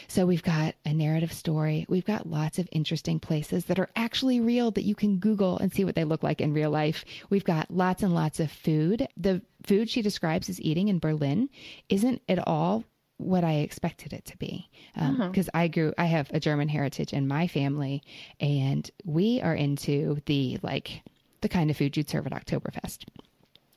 So 0.08 0.26
we've 0.26 0.44
got 0.44 0.76
a 0.86 0.94
narrative 0.94 1.34
story. 1.34 1.86
We've 1.90 2.06
got 2.06 2.28
lots 2.28 2.60
of 2.60 2.68
interesting 2.72 3.20
places 3.20 3.66
that 3.66 3.80
are 3.80 3.90
actually 3.96 4.40
real 4.40 4.72
that 4.72 4.84
you 4.84 4.96
can 4.96 5.18
Google 5.18 5.58
and 5.58 5.74
see 5.74 5.86
what 5.86 5.96
they 5.96 6.04
look 6.04 6.24
like 6.24 6.42
in 6.42 6.54
real 6.54 6.70
life. 6.70 7.06
We've 7.30 7.44
got 7.44 7.72
lots 7.72 8.04
and 8.04 8.14
lots 8.14 8.40
of 8.40 8.52
food. 8.52 9.08
The 9.18 9.42
food 9.64 9.90
she 9.90 10.02
describes 10.02 10.50
as 10.50 10.62
eating 10.62 10.88
in 10.88 11.00
Berlin 11.00 11.50
isn't 11.90 12.22
at 12.28 12.46
all 12.48 12.84
what 13.18 13.44
I 13.44 13.56
expected 13.58 14.14
it 14.14 14.26
to 14.26 14.38
be. 14.38 14.70
Um, 14.96 15.16
uh-huh. 15.16 15.30
Because 15.30 15.50
I 15.54 15.68
grew, 15.68 15.94
I 15.98 16.06
have 16.06 16.30
a 16.32 16.40
German 16.40 16.68
heritage 16.68 17.14
in 17.14 17.28
my 17.28 17.48
family, 17.48 18.02
and 18.40 18.90
we 19.06 19.42
are 19.42 19.56
into 19.56 20.20
the 20.26 20.60
like 20.64 21.04
the 21.42 21.50
kind 21.50 21.70
of 21.70 21.78
food 21.78 21.98
you'd 21.98 22.10
serve 22.10 22.28
at 22.28 22.34
Oktoberfest. 22.34 23.06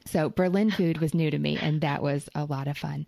So 0.07 0.29
Berlin 0.29 0.71
food 0.71 0.99
was 0.99 1.15
new 1.15 1.31
to 1.31 1.39
me, 1.39 1.59
and 1.61 1.81
that 1.81 2.03
was 2.03 2.29
a 2.35 2.45
lot 2.45 2.69
of 2.69 2.77
fun. 2.77 3.07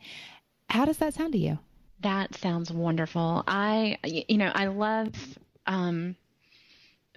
How 0.69 0.85
does 0.85 0.99
that 0.99 1.15
sound 1.15 1.33
to 1.33 1.39
you? 1.39 1.59
That 2.01 2.35
sounds 2.35 2.73
wonderful. 2.73 3.45
I, 3.47 3.99
you 4.05 4.39
know, 4.39 4.51
I 4.55 4.67
love 4.67 5.13
um, 5.67 6.17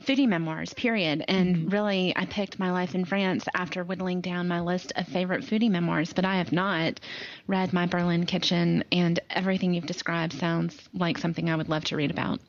foodie 0.01 0.27
memoirs, 0.27 0.73
period. 0.73 1.23
And 1.27 1.71
really, 1.71 2.13
I 2.15 2.25
picked 2.25 2.59
My 2.59 2.71
Life 2.71 2.95
in 2.95 3.05
France 3.05 3.45
after 3.53 3.83
whittling 3.83 4.21
down 4.21 4.47
my 4.47 4.61
list 4.61 4.91
of 4.95 5.07
favorite 5.07 5.43
foodie 5.43 5.69
memoirs, 5.69 6.13
but 6.13 6.25
I 6.25 6.37
have 6.37 6.51
not 6.51 6.99
read 7.47 7.73
My 7.73 7.85
Berlin 7.85 8.25
Kitchen, 8.25 8.83
and 8.91 9.19
everything 9.29 9.73
you've 9.73 9.85
described 9.85 10.33
sounds 10.33 10.77
like 10.93 11.17
something 11.17 11.49
I 11.49 11.55
would 11.55 11.69
love 11.69 11.85
to 11.85 11.97
read 11.97 12.11
about. 12.11 12.39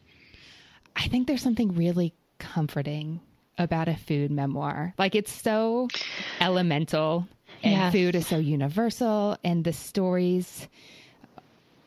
I 0.94 1.08
think 1.08 1.26
there's 1.26 1.42
something 1.42 1.74
really 1.74 2.14
comforting 2.38 3.20
about 3.58 3.88
a 3.88 3.96
food 3.96 4.30
memoir. 4.30 4.94
Like 4.98 5.14
it's 5.14 5.32
so 5.32 5.88
elemental 6.40 7.28
and 7.62 7.72
Yes. 7.72 7.92
food 7.92 8.14
is 8.14 8.26
so 8.26 8.38
universal 8.38 9.36
and 9.44 9.62
the 9.64 9.72
stories 9.72 10.68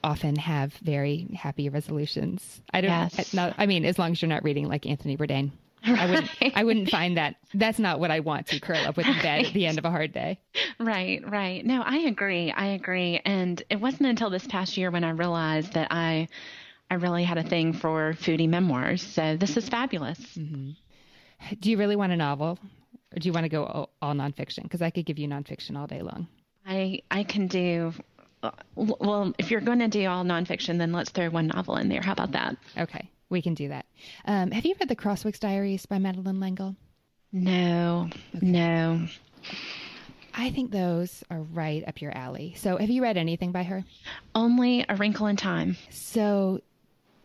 often 0.04 0.36
have 0.36 0.74
very 0.76 1.28
happy 1.34 1.70
resolutions. 1.70 2.62
I 2.74 2.82
don't 2.82 2.90
Yes. 2.92 3.34
no, 3.34 3.54
I 3.58 3.66
mean 3.66 3.86
as 3.86 3.98
long 3.98 4.12
as 4.12 4.22
you're 4.22 4.30
not 4.30 4.44
reading 4.44 4.68
like 4.68 4.86
Anthony 4.86 5.18
Bourdain. 5.18 5.52
I 5.86 6.06
wouldn't 6.10 6.30
I 6.56 6.64
wouldn't 6.64 6.90
find 6.90 7.18
that 7.18 7.36
that's 7.54 7.80
not 7.80 8.00
what 8.00 8.12
I 8.12 8.20
want 8.20 8.48
to 8.48 8.60
curl 8.60 8.86
up 8.86 8.98
with 8.98 9.08
in 9.08 9.22
bed 9.22 9.46
at 9.46 9.54
the 9.54 9.66
end 9.66 9.78
of 9.80 9.86
a 9.86 9.90
hard 9.92 10.14
day. 10.14 10.40
Right, 10.80 11.22
right. 11.30 11.66
No, 11.66 11.82
I 11.82 11.98
agree. 12.00 12.52
I 12.52 12.68
agree. 12.68 13.20
And 13.26 13.62
it 13.70 13.80
wasn't 13.80 14.10
until 14.10 14.30
this 14.30 14.46
past 14.48 14.78
year 14.78 14.92
when 14.92 15.04
I 15.04 15.10
realized 15.12 15.74
that 15.74 15.88
I 15.92 16.28
I 16.92 16.96
really 16.96 17.24
had 17.24 17.38
a 17.38 17.44
thing 17.44 17.74
for 17.74 18.14
foodie 18.14 18.48
memoirs. 18.50 19.02
So 19.02 19.36
this 19.38 19.58
is 19.58 19.68
fabulous. 19.70 20.20
Mm-hmm. 20.38 20.72
Do 21.60 21.70
you 21.70 21.78
really 21.78 21.96
want 21.96 22.14
a 22.14 22.18
novel? 22.18 22.60
Or 23.16 23.20
do 23.20 23.28
you 23.28 23.34
want 23.34 23.46
to 23.46 23.50
go 23.50 23.66
all, 23.66 23.90
all 24.02 24.14
nonfiction? 24.14 24.64
Because 24.64 24.82
I 24.82 24.90
could 24.90 25.06
give 25.06 25.20
you 25.20 25.28
nonfiction 25.28 25.78
all 25.78 25.88
day 25.88 26.02
long. 26.02 26.28
I 26.66 27.02
I 27.12 27.24
can 27.24 27.48
do 27.48 27.94
uh, 28.44 28.52
well, 28.76 29.34
if 29.38 29.50
you're 29.50 29.62
going 29.62 29.80
to 29.80 29.88
do 29.88 30.06
all 30.08 30.24
nonfiction, 30.24 30.78
then 30.78 30.92
let's 30.92 31.10
throw 31.10 31.30
one 31.30 31.48
novel 31.48 31.78
in 31.78 31.88
there. 31.88 32.02
How 32.02 32.12
about 32.12 32.34
that? 32.34 32.58
Okay, 32.78 33.10
we 33.30 33.42
can 33.42 33.54
do 33.54 33.70
that. 33.70 33.86
Um, 34.26 34.52
have 34.52 34.66
you 34.66 34.76
read 34.80 34.90
the 34.90 34.96
Crosswicks 34.96 35.40
Diaries 35.40 35.86
by 35.86 35.98
Madeleine 35.98 36.40
L'Engle? 36.40 36.76
No, 37.32 38.10
no. 38.42 39.08
I 40.34 40.52
think 40.52 40.72
those 40.72 41.24
are 41.30 41.42
right 41.42 41.88
up 41.88 42.02
your 42.02 42.16
alley. 42.16 42.54
So, 42.58 42.78
have 42.78 42.90
you 42.90 43.02
read 43.02 43.18
anything 43.18 43.52
by 43.52 43.64
her? 43.64 43.84
Only 44.36 44.86
A 44.90 44.96
Wrinkle 44.96 45.28
in 45.28 45.36
Time. 45.36 45.78
So, 45.90 46.60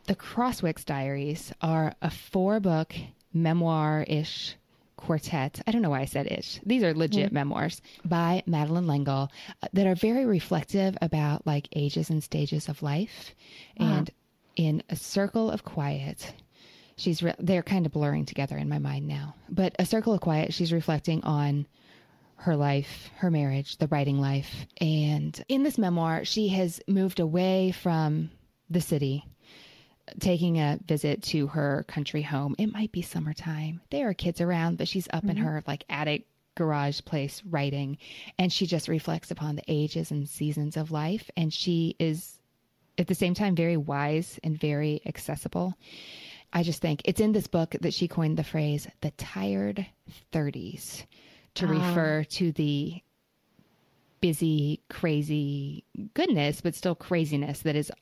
the 0.07 0.15
Crosswicks 0.15 0.85
Diaries 0.85 1.53
are 1.61 1.95
a 2.01 2.11
four 2.11 2.61
book 2.61 2.95
memoir 3.33 4.05
ish 4.07 4.57
quartet. 4.97 5.61
I 5.67 5.71
don't 5.71 5.83
know 5.83 5.91
why 5.91 6.01
I 6.01 6.07
said 6.07 6.27
ish. 6.31 6.61
These 6.67 6.83
are 6.83 6.93
legit 6.93 7.31
mm. 7.31 7.35
memoirs 7.35 7.81
by 8.05 8.43
Madeleine 8.47 8.87
L'Engle 8.87 9.31
uh, 9.63 9.69
that 9.73 9.87
are 9.87 9.95
very 9.95 10.27
reflective 10.27 10.99
about 11.01 11.47
like 11.47 11.69
ages 11.75 12.11
and 12.11 12.23
stages 12.23 12.69
of 12.69 12.83
life. 12.83 13.35
Uh-huh. 13.79 13.91
And 13.91 14.11
in 14.57 14.83
A 14.91 14.97
Circle 14.97 15.51
of 15.51 15.65
Quiet, 15.65 16.35
she's 16.97 17.23
re- 17.23 17.35
they're 17.39 17.63
kind 17.63 17.87
of 17.87 17.93
blurring 17.93 18.27
together 18.27 18.59
in 18.59 18.69
my 18.69 18.79
mind 18.79 19.07
now. 19.07 19.35
But 19.49 19.77
A 19.79 19.87
Circle 19.87 20.15
of 20.15 20.21
Quiet, 20.21 20.53
she's 20.53 20.73
reflecting 20.73 21.23
on 21.23 21.67
her 22.37 22.57
life, 22.57 23.11
her 23.17 23.31
marriage, 23.31 23.79
the 23.79 23.89
writing 23.89 24.21
life. 24.21 24.67
And 24.81 25.41
in 25.49 25.63
this 25.63 25.79
memoir, 25.79 26.25
she 26.25 26.49
has 26.49 26.81
moved 26.87 27.21
away 27.21 27.73
from 27.73 28.31
the 28.71 28.81
city, 28.81 29.25
taking 30.21 30.59
a 30.59 30.79
visit 30.87 31.23
to 31.25 31.47
her 31.49 31.85
country 31.89 32.23
home. 32.23 32.55
It 32.59 32.73
might 32.73 32.93
be 32.93 33.03
summertime. 33.03 33.81
There 33.91 34.09
are 34.09 34.15
kids 34.15 34.41
around, 34.41 34.79
but 34.79 34.89
she's 34.89 35.09
up 35.13 35.23
mm-hmm. 35.23 35.31
in 35.31 35.37
her 35.39 35.65
like 35.67 35.85
attic 35.89 36.27
garage 36.55 37.01
place 37.05 37.41
writing 37.49 37.97
and 38.37 38.53
she 38.53 38.67
just 38.67 38.89
reflects 38.89 39.31
upon 39.31 39.55
the 39.55 39.63
ages 39.69 40.11
and 40.11 40.29
seasons 40.29 40.77
of 40.77 40.91
life 40.91 41.31
and 41.37 41.55
she 41.55 41.95
is 42.01 42.41
at 42.99 43.07
the 43.07 43.15
same 43.15 43.33
time 43.33 43.55
very 43.55 43.77
wise 43.77 44.41
and 44.43 44.59
very 44.59 45.01
accessible. 45.07 45.73
I 46.53 46.65
just 46.65 46.81
think 46.81 47.03
it's 47.05 47.21
in 47.21 47.31
this 47.31 47.47
book 47.47 47.77
that 47.81 47.95
she 47.95 48.09
coined 48.09 48.37
the 48.37 48.45
phrase 48.45 48.89
the 49.03 49.13
tired 49.13 49.87
30s 50.33 51.05
to 51.55 51.67
oh. 51.67 51.69
refer 51.69 52.25
to 52.25 52.53
the 52.53 53.01
busy, 54.21 54.81
crazy 54.91 55.85
goodness, 56.15 56.61
but 56.61 56.75
still 56.75 56.97
craziness 56.97 57.61
that 57.61 57.77
is 57.77 57.93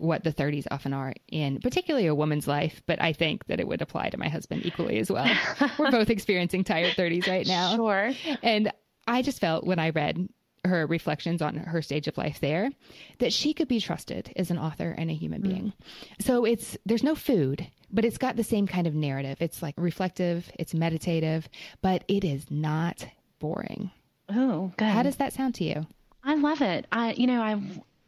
what 0.00 0.24
the 0.24 0.32
30s 0.32 0.66
often 0.70 0.92
are 0.92 1.12
in 1.28 1.60
particularly 1.60 2.06
a 2.06 2.14
woman's 2.14 2.48
life, 2.48 2.82
but 2.86 3.00
I 3.00 3.12
think 3.12 3.46
that 3.46 3.60
it 3.60 3.68
would 3.68 3.82
apply 3.82 4.10
to 4.10 4.16
my 4.16 4.28
husband 4.28 4.64
equally 4.64 4.98
as 4.98 5.10
well. 5.10 5.30
We're 5.78 5.90
both 5.90 6.10
experiencing 6.10 6.64
tired 6.64 6.94
30s 6.96 7.28
right 7.28 7.46
now. 7.46 7.76
Sure. 7.76 8.12
And 8.42 8.72
I 9.06 9.22
just 9.22 9.40
felt 9.40 9.64
when 9.64 9.78
I 9.78 9.90
read 9.90 10.28
her 10.64 10.86
reflections 10.86 11.40
on 11.40 11.56
her 11.56 11.82
stage 11.82 12.06
of 12.06 12.18
life 12.18 12.40
there 12.40 12.70
that 13.18 13.32
she 13.32 13.54
could 13.54 13.68
be 13.68 13.80
trusted 13.80 14.32
as 14.36 14.50
an 14.50 14.58
author 14.58 14.94
and 14.96 15.10
a 15.10 15.14
human 15.14 15.42
mm. 15.42 15.48
being. 15.48 15.72
So 16.20 16.44
it's 16.44 16.76
there's 16.84 17.02
no 17.02 17.14
food, 17.14 17.66
but 17.90 18.04
it's 18.04 18.18
got 18.18 18.36
the 18.36 18.44
same 18.44 18.66
kind 18.66 18.86
of 18.86 18.94
narrative. 18.94 19.38
It's 19.40 19.62
like 19.62 19.74
reflective, 19.78 20.50
it's 20.58 20.74
meditative, 20.74 21.48
but 21.82 22.04
it 22.08 22.24
is 22.24 22.50
not 22.50 23.06
boring. 23.38 23.90
Oh, 24.28 24.72
good. 24.76 24.88
How 24.88 25.02
does 25.02 25.16
that 25.16 25.32
sound 25.32 25.54
to 25.56 25.64
you? 25.64 25.86
I 26.22 26.34
love 26.34 26.60
it. 26.60 26.86
I 26.92 27.12
you 27.14 27.26
know, 27.26 27.40
I 27.40 27.60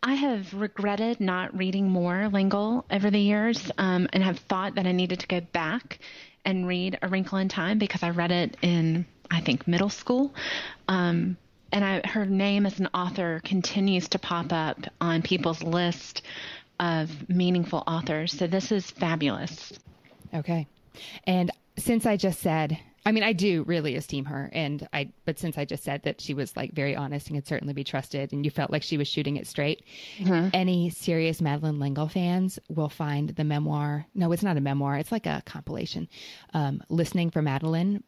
I 0.02 0.14
have 0.14 0.52
regretted 0.52 1.20
not 1.20 1.56
reading 1.56 1.88
more 1.88 2.28
L'Engle 2.28 2.84
over 2.90 3.10
the 3.10 3.20
years, 3.20 3.70
um, 3.78 4.08
and 4.12 4.22
have 4.22 4.38
thought 4.38 4.74
that 4.74 4.86
I 4.86 4.92
needed 4.92 5.20
to 5.20 5.26
go 5.28 5.40
back 5.40 6.00
and 6.44 6.66
read 6.66 6.98
A 7.02 7.08
Wrinkle 7.08 7.38
in 7.38 7.48
Time 7.48 7.78
because 7.78 8.02
I 8.02 8.10
read 8.10 8.32
it 8.32 8.56
in 8.62 9.06
I 9.30 9.40
think 9.40 9.66
middle 9.66 9.88
school. 9.88 10.34
Um, 10.88 11.36
and 11.72 11.84
I, 11.84 12.06
her 12.06 12.26
name 12.26 12.66
as 12.66 12.78
an 12.80 12.88
author 12.92 13.40
continues 13.44 14.08
to 14.10 14.18
pop 14.18 14.52
up 14.52 14.78
on 15.00 15.22
people's 15.22 15.62
list 15.62 16.22
of 16.78 17.28
meaningful 17.30 17.82
authors. 17.86 18.32
So 18.32 18.46
this 18.46 18.70
is 18.70 18.90
fabulous. 18.90 19.72
Okay. 20.34 20.66
And 21.26 21.50
since 21.78 22.04
I 22.04 22.16
just 22.18 22.40
said, 22.40 22.78
I 23.04 23.12
mean, 23.12 23.24
I 23.24 23.32
do 23.32 23.64
really 23.64 23.96
esteem 23.96 24.26
her, 24.26 24.48
and 24.52 24.86
I, 24.92 25.10
but 25.24 25.38
since 25.38 25.58
I 25.58 25.64
just 25.64 25.82
said 25.82 26.02
that 26.04 26.20
she 26.20 26.34
was 26.34 26.56
like 26.56 26.72
very 26.72 26.94
honest 26.94 27.28
and 27.28 27.36
could 27.36 27.48
certainly 27.48 27.74
be 27.74 27.84
trusted, 27.84 28.32
and 28.32 28.44
you 28.44 28.50
felt 28.50 28.70
like 28.70 28.82
she 28.82 28.96
was 28.96 29.08
shooting 29.08 29.36
it 29.36 29.46
straight, 29.46 29.84
mm-hmm. 30.18 30.48
any 30.52 30.88
serious 30.90 31.40
Madeleine 31.40 31.80
L'Engle 31.80 32.08
fans 32.08 32.58
will 32.68 32.88
find 32.88 33.30
the 33.30 33.44
memoir. 33.44 34.06
No, 34.14 34.30
it's 34.30 34.44
not 34.44 34.56
a 34.56 34.60
memoir; 34.60 34.98
it's 34.98 35.12
like 35.12 35.26
a 35.26 35.42
compilation. 35.44 36.08
Um, 36.54 36.82
Listening 36.88 37.30
for 37.30 37.42
Madeleine, 37.42 38.04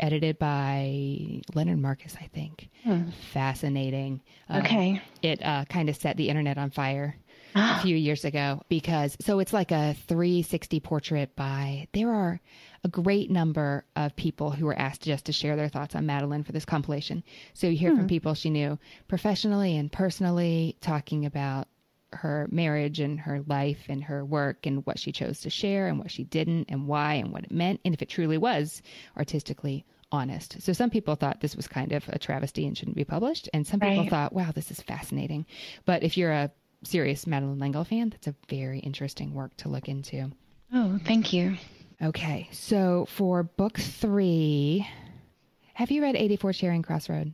edited 0.00 0.38
by 0.38 1.42
Leonard 1.54 1.78
Marcus, 1.78 2.16
I 2.18 2.28
think. 2.32 2.70
Hmm. 2.84 3.10
Fascinating. 3.32 4.22
Um, 4.48 4.62
okay. 4.62 5.02
It 5.22 5.44
uh, 5.44 5.66
kind 5.66 5.88
of 5.88 5.96
set 5.96 6.16
the 6.16 6.28
internet 6.28 6.56
on 6.56 6.70
fire 6.70 7.16
a 7.54 7.80
few 7.80 7.96
years 7.96 8.24
ago 8.24 8.62
because 8.68 9.16
so 9.20 9.38
it's 9.38 9.52
like 9.52 9.72
a 9.72 9.94
360 10.06 10.80
portrait 10.80 11.34
by 11.36 11.88
there 11.92 12.12
are 12.12 12.40
a 12.84 12.88
great 12.88 13.30
number 13.30 13.84
of 13.96 14.14
people 14.16 14.50
who 14.50 14.66
were 14.66 14.78
asked 14.78 15.02
just 15.02 15.26
to 15.26 15.32
share 15.32 15.56
their 15.56 15.68
thoughts 15.68 15.94
on 15.94 16.06
Madeleine 16.06 16.44
for 16.44 16.52
this 16.52 16.64
compilation. 16.64 17.24
So 17.54 17.66
you 17.66 17.76
hear 17.76 17.90
hmm. 17.90 17.98
from 17.98 18.08
people 18.08 18.34
she 18.34 18.50
knew 18.50 18.78
professionally 19.08 19.76
and 19.76 19.90
personally 19.90 20.76
talking 20.80 21.26
about 21.26 21.68
her 22.12 22.48
marriage 22.50 23.00
and 23.00 23.20
her 23.20 23.42
life 23.46 23.84
and 23.88 24.02
her 24.04 24.24
work 24.24 24.64
and 24.66 24.84
what 24.86 24.98
she 24.98 25.12
chose 25.12 25.40
to 25.40 25.50
share 25.50 25.88
and 25.88 25.98
what 25.98 26.10
she 26.10 26.24
didn't 26.24 26.66
and 26.68 26.86
why 26.86 27.14
and 27.14 27.32
what 27.32 27.44
it 27.44 27.52
meant 27.52 27.80
and 27.84 27.94
if 27.94 28.00
it 28.00 28.08
truly 28.08 28.38
was 28.38 28.82
artistically 29.16 29.84
honest. 30.10 30.62
So 30.62 30.72
some 30.72 30.88
people 30.88 31.16
thought 31.16 31.40
this 31.40 31.56
was 31.56 31.68
kind 31.68 31.92
of 31.92 32.08
a 32.08 32.18
travesty 32.18 32.66
and 32.66 32.76
shouldn't 32.78 32.96
be 32.96 33.04
published 33.04 33.48
and 33.52 33.66
some 33.66 33.80
people 33.80 34.04
right. 34.04 34.10
thought 34.10 34.32
wow 34.32 34.52
this 34.54 34.70
is 34.70 34.80
fascinating. 34.80 35.44
But 35.84 36.02
if 36.02 36.16
you're 36.16 36.32
a 36.32 36.50
serious 36.84 37.26
Madeleine 37.26 37.58
L'Engle 37.58 37.84
fan, 37.84 38.10
that's 38.10 38.26
a 38.26 38.34
very 38.48 38.78
interesting 38.80 39.34
work 39.34 39.56
to 39.58 39.68
look 39.68 39.88
into. 39.88 40.30
Oh, 40.72 40.98
thank 41.04 41.32
you. 41.32 41.56
Okay. 42.02 42.48
So 42.52 43.06
for 43.10 43.42
book 43.42 43.78
3, 43.78 44.86
have 45.74 45.90
you 45.90 46.02
read 46.02 46.16
84 46.16 46.52
Charing 46.52 46.82
Cross 46.82 47.08
Road? 47.08 47.32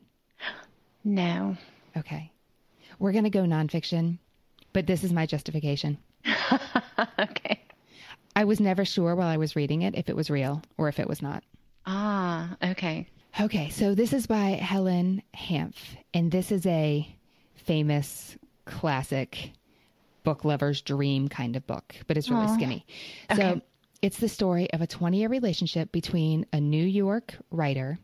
No. 1.04 1.56
Okay. 1.96 2.30
We're 2.98 3.12
going 3.12 3.24
to 3.24 3.30
go 3.30 3.42
nonfiction 3.42 4.18
but 4.74 4.86
this 4.86 5.02
is 5.02 5.12
my 5.12 5.24
justification. 5.24 5.96
okay. 7.18 7.62
I 8.36 8.44
was 8.44 8.60
never 8.60 8.84
sure 8.84 9.14
while 9.14 9.28
I 9.28 9.38
was 9.38 9.56
reading 9.56 9.82
it 9.82 9.94
if 9.94 10.10
it 10.10 10.16
was 10.16 10.28
real 10.28 10.60
or 10.76 10.88
if 10.88 10.98
it 10.98 11.08
was 11.08 11.22
not. 11.22 11.42
Ah, 11.86 12.56
okay. 12.62 13.08
Okay, 13.40 13.70
so 13.70 13.94
this 13.94 14.12
is 14.12 14.26
by 14.26 14.50
Helen 14.50 15.22
Hanff, 15.34 15.74
and 16.12 16.30
this 16.30 16.52
is 16.52 16.66
a 16.66 17.08
famous 17.56 18.36
classic 18.64 19.52
book 20.22 20.44
lover's 20.44 20.80
dream 20.80 21.28
kind 21.28 21.54
of 21.54 21.66
book, 21.66 21.94
but 22.06 22.16
it's 22.16 22.30
really 22.30 22.46
Aww. 22.46 22.54
skinny. 22.54 22.86
Okay. 23.30 23.40
So 23.40 23.60
it's 24.02 24.18
the 24.18 24.28
story 24.28 24.70
of 24.72 24.80
a 24.80 24.86
20 24.86 25.18
year 25.18 25.28
relationship 25.28 25.92
between 25.92 26.46
a 26.52 26.60
New 26.60 26.84
York 26.84 27.34
writer 27.50 27.98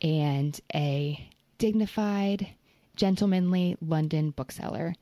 and 0.00 0.58
a 0.74 1.18
dignified, 1.58 2.48
gentlemanly 2.96 3.76
London 3.80 4.30
bookseller 4.30 4.94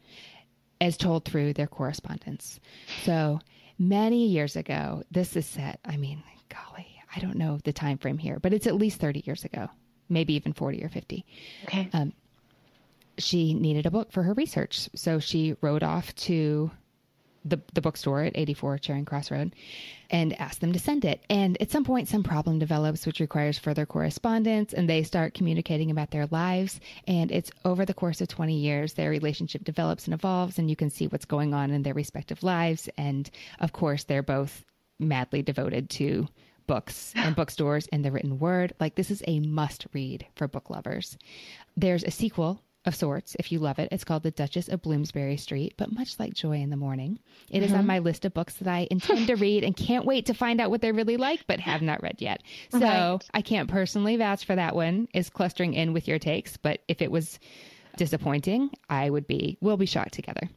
as 0.80 0.96
told 0.96 1.24
through 1.24 1.52
their 1.52 1.66
correspondence. 1.66 2.60
So 3.04 3.40
many 3.78 4.26
years 4.26 4.56
ago, 4.56 5.02
this 5.10 5.36
is 5.36 5.46
set, 5.46 5.80
I 5.84 5.96
mean, 5.96 6.22
golly, 6.48 6.86
I 7.14 7.20
don't 7.20 7.36
know 7.36 7.58
the 7.64 7.72
time 7.72 7.98
frame 7.98 8.18
here, 8.18 8.38
but 8.40 8.52
it's 8.52 8.66
at 8.66 8.76
least 8.76 9.00
30 9.00 9.24
years 9.26 9.44
ago, 9.44 9.68
maybe 10.08 10.34
even 10.34 10.52
40 10.52 10.84
or 10.84 10.88
50. 10.88 11.24
Okay. 11.64 11.88
Um, 11.92 12.12
she 13.20 13.54
needed 13.54 13.86
a 13.86 13.90
book 13.90 14.12
for 14.12 14.22
her 14.22 14.34
research. 14.34 14.88
So 14.94 15.18
she 15.18 15.56
rode 15.60 15.82
off 15.82 16.14
to 16.16 16.70
the, 17.44 17.60
the 17.72 17.80
bookstore 17.80 18.22
at 18.22 18.36
84 18.36 18.78
Charing 18.78 19.04
Cross 19.04 19.30
Road 19.30 19.54
and 20.10 20.38
asked 20.38 20.60
them 20.60 20.72
to 20.72 20.78
send 20.78 21.04
it. 21.04 21.24
And 21.30 21.60
at 21.60 21.70
some 21.70 21.84
point, 21.84 22.08
some 22.08 22.22
problem 22.22 22.58
develops, 22.58 23.06
which 23.06 23.20
requires 23.20 23.58
further 23.58 23.86
correspondence, 23.86 24.72
and 24.72 24.88
they 24.88 25.02
start 25.02 25.34
communicating 25.34 25.90
about 25.90 26.10
their 26.10 26.26
lives. 26.26 26.80
And 27.06 27.30
it's 27.30 27.50
over 27.64 27.84
the 27.84 27.94
course 27.94 28.20
of 28.20 28.28
20 28.28 28.54
years, 28.54 28.94
their 28.94 29.10
relationship 29.10 29.64
develops 29.64 30.04
and 30.04 30.14
evolves, 30.14 30.58
and 30.58 30.68
you 30.68 30.76
can 30.76 30.90
see 30.90 31.06
what's 31.06 31.24
going 31.24 31.54
on 31.54 31.70
in 31.70 31.82
their 31.82 31.94
respective 31.94 32.42
lives. 32.42 32.88
And 32.98 33.30
of 33.60 33.72
course, 33.72 34.04
they're 34.04 34.22
both 34.22 34.64
madly 34.98 35.42
devoted 35.42 35.88
to 35.90 36.28
books 36.66 37.12
and 37.16 37.34
bookstores 37.34 37.88
and 37.90 38.04
the 38.04 38.12
written 38.12 38.38
word. 38.38 38.74
Like, 38.78 38.94
this 38.94 39.10
is 39.10 39.22
a 39.26 39.40
must 39.40 39.86
read 39.92 40.26
for 40.36 40.46
book 40.46 40.70
lovers. 40.70 41.16
There's 41.76 42.04
a 42.04 42.10
sequel 42.10 42.60
of 42.86 42.94
sorts 42.94 43.36
if 43.38 43.52
you 43.52 43.58
love 43.58 43.78
it. 43.78 43.88
It's 43.92 44.04
called 44.04 44.22
The 44.22 44.30
Duchess 44.30 44.68
of 44.68 44.82
Bloomsbury 44.82 45.36
Street, 45.36 45.74
but 45.76 45.92
much 45.92 46.18
like 46.18 46.34
Joy 46.34 46.58
in 46.58 46.70
the 46.70 46.76
Morning, 46.76 47.18
it 47.50 47.56
mm-hmm. 47.56 47.64
is 47.64 47.72
on 47.72 47.80
mm-hmm. 47.80 47.86
my 47.86 47.98
list 47.98 48.24
of 48.24 48.34
books 48.34 48.54
that 48.54 48.68
I 48.68 48.88
intend 48.90 49.26
to 49.26 49.36
read 49.36 49.64
and 49.64 49.76
can't 49.76 50.06
wait 50.06 50.26
to 50.26 50.34
find 50.34 50.60
out 50.60 50.70
what 50.70 50.80
they're 50.80 50.94
really 50.94 51.16
like, 51.16 51.46
but 51.46 51.60
have 51.60 51.82
not 51.82 52.02
read 52.02 52.16
yet. 52.18 52.42
So 52.70 52.78
right. 52.80 53.18
I 53.34 53.42
can't 53.42 53.68
personally 53.68 54.16
vouch 54.16 54.44
for 54.44 54.54
that 54.54 54.74
one 54.74 55.08
is 55.12 55.28
clustering 55.28 55.74
in 55.74 55.92
with 55.92 56.08
your 56.08 56.18
takes, 56.18 56.56
but 56.56 56.80
if 56.88 57.02
it 57.02 57.10
was 57.10 57.38
disappointing, 57.96 58.70
I 58.88 59.10
would 59.10 59.26
be, 59.26 59.58
we'll 59.60 59.76
be 59.76 59.86
shocked 59.86 60.14
together. 60.14 60.48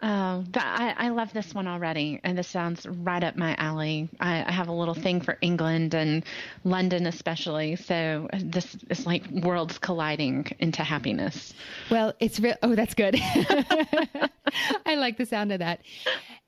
Oh, 0.00 0.44
I, 0.54 0.94
I 0.96 1.08
love 1.08 1.32
this 1.32 1.52
one 1.52 1.66
already, 1.66 2.20
and 2.22 2.38
this 2.38 2.46
sounds 2.46 2.86
right 2.86 3.22
up 3.24 3.34
my 3.34 3.56
alley. 3.56 4.08
I, 4.20 4.44
I, 4.44 4.52
have 4.52 4.68
a 4.68 4.72
little 4.72 4.94
thing 4.94 5.20
for 5.20 5.36
England 5.40 5.92
and 5.92 6.24
London, 6.62 7.04
especially. 7.06 7.74
So 7.74 8.28
this 8.38 8.76
is 8.90 9.06
like 9.06 9.28
worlds 9.28 9.76
colliding 9.78 10.46
into 10.60 10.84
happiness. 10.84 11.52
Well, 11.90 12.14
it's 12.20 12.38
real. 12.38 12.54
Oh, 12.62 12.76
that's 12.76 12.94
good. 12.94 13.16
I 14.86 14.94
like 14.94 15.18
the 15.18 15.26
sound 15.26 15.50
of 15.50 15.58
that, 15.58 15.80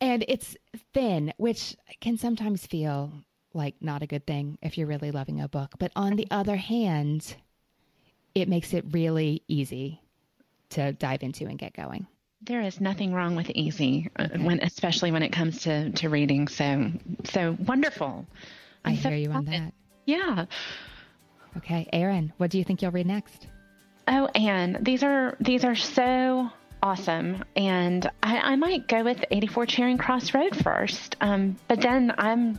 and 0.01 0.25
it's 0.29 0.57
thin, 0.95 1.33
which 1.37 1.77
can 2.01 2.19
sometimes 2.19 2.65
feel 2.65 3.13
like 3.53 3.75
not 3.81 4.03
a 4.03 4.07
good 4.07 4.29
thing 4.29 4.59
if 4.63 4.79
you're 4.79 4.87
really 4.87 5.11
loving 5.11 5.41
a 5.41 5.49
book. 5.49 5.73
But 5.81 5.91
on 5.97 6.15
the 6.15 6.29
other 6.31 6.55
hand, 6.55 7.35
it 8.37 8.49
makes 8.49 8.75
it 8.75 8.85
really 8.93 9.43
easy 9.49 10.01
to 10.71 10.93
dive 10.93 11.25
into 11.25 11.47
and 11.47 11.59
get 11.59 11.75
going. 11.75 12.07
There 12.43 12.63
is 12.63 12.81
nothing 12.81 13.13
wrong 13.13 13.37
with 13.37 13.51
easy, 13.51 14.09
uh, 14.17 14.29
when 14.39 14.61
especially 14.61 15.13
when 15.13 15.23
it 15.23 15.31
comes 15.31 15.63
to 15.63 15.91
to 15.91 16.09
reading. 16.09 16.49
So 16.49 16.91
so 17.25 17.57
wonderful. 17.67 18.27
I'm 18.85 18.93
i 18.93 18.95
hear 18.95 19.11
so 19.13 19.17
you 19.17 19.31
on 19.31 19.45
that. 19.45 19.73
Yeah. 20.07 20.47
Okay, 21.59 21.89
Erin, 21.93 22.33
what 22.39 22.51
do 22.51 22.59
you 22.59 22.65
think 22.65 22.81
you'll 22.81 22.93
read 22.93 23.07
next? 23.07 23.47
Oh, 24.09 24.27
Anne, 24.35 24.79
these 24.81 25.03
are 25.03 25.37
these 25.41 25.65
are 25.65 25.75
so 25.75 26.51
awesome, 26.83 27.45
and 27.57 28.11
I, 28.23 28.39
I 28.39 28.57
might 28.57 28.89
go 28.89 29.05
with 29.05 29.23
84 29.31 29.67
Charing 29.67 29.99
Cross 29.99 30.33
Road 30.33 30.57
first. 30.57 31.17
Um, 31.21 31.57
but 31.69 31.81
then 31.81 32.15
I'm 32.17 32.59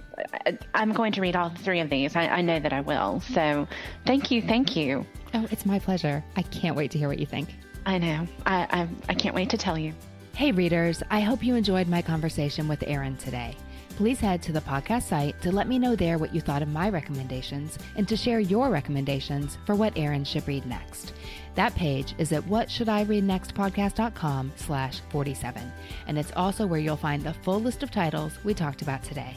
I'm 0.73 0.93
going 0.93 1.13
to 1.13 1.21
read 1.21 1.35
all 1.35 1.49
three 1.49 1.79
of 1.79 1.89
these. 1.89 2.15
I, 2.15 2.27
I 2.27 2.41
know 2.41 2.59
that 2.59 2.73
I 2.73 2.81
will. 2.81 3.21
So, 3.33 3.67
thank 4.05 4.29
you, 4.31 4.41
thank 4.41 4.75
you. 4.75 5.05
Oh, 5.33 5.47
it's 5.49 5.65
my 5.65 5.79
pleasure. 5.79 6.23
I 6.35 6.43
can't 6.43 6.75
wait 6.75 6.91
to 6.91 6.99
hear 6.99 7.07
what 7.07 7.19
you 7.19 7.25
think. 7.25 7.49
I 7.85 7.97
know. 7.97 8.27
I, 8.45 8.67
I, 8.69 8.87
I 9.09 9.15
can't 9.15 9.35
wait 9.35 9.49
to 9.51 9.57
tell 9.57 9.77
you. 9.77 9.93
Hey, 10.35 10.51
readers, 10.51 11.01
I 11.09 11.21
hope 11.21 11.43
you 11.43 11.55
enjoyed 11.55 11.87
my 11.87 12.01
conversation 12.01 12.67
with 12.67 12.83
Erin 12.87 13.15
today. 13.17 13.55
Please 13.95 14.19
head 14.19 14.41
to 14.43 14.51
the 14.51 14.61
podcast 14.61 15.03
site 15.03 15.39
to 15.41 15.51
let 15.51 15.67
me 15.67 15.77
know 15.77 15.95
there 15.95 16.17
what 16.17 16.33
you 16.33 16.41
thought 16.41 16.63
of 16.63 16.69
my 16.69 16.89
recommendations 16.89 17.77
and 17.95 18.07
to 18.07 18.15
share 18.15 18.39
your 18.39 18.69
recommendations 18.69 19.57
for 19.65 19.75
what 19.75 19.97
Erin 19.97 20.23
should 20.23 20.47
read 20.47 20.65
next. 20.65 21.13
That 21.55 21.75
page 21.75 22.15
is 22.17 22.31
at 22.31 22.43
whatshouldireadnextpodcast.com 22.43 24.53
slash 24.55 25.01
47, 25.09 25.71
and 26.07 26.17
it's 26.17 26.31
also 26.35 26.65
where 26.65 26.79
you'll 26.79 26.95
find 26.95 27.21
the 27.21 27.33
full 27.33 27.59
list 27.59 27.83
of 27.83 27.91
titles 27.91 28.39
we 28.43 28.53
talked 28.53 28.81
about 28.81 29.03
today. 29.03 29.35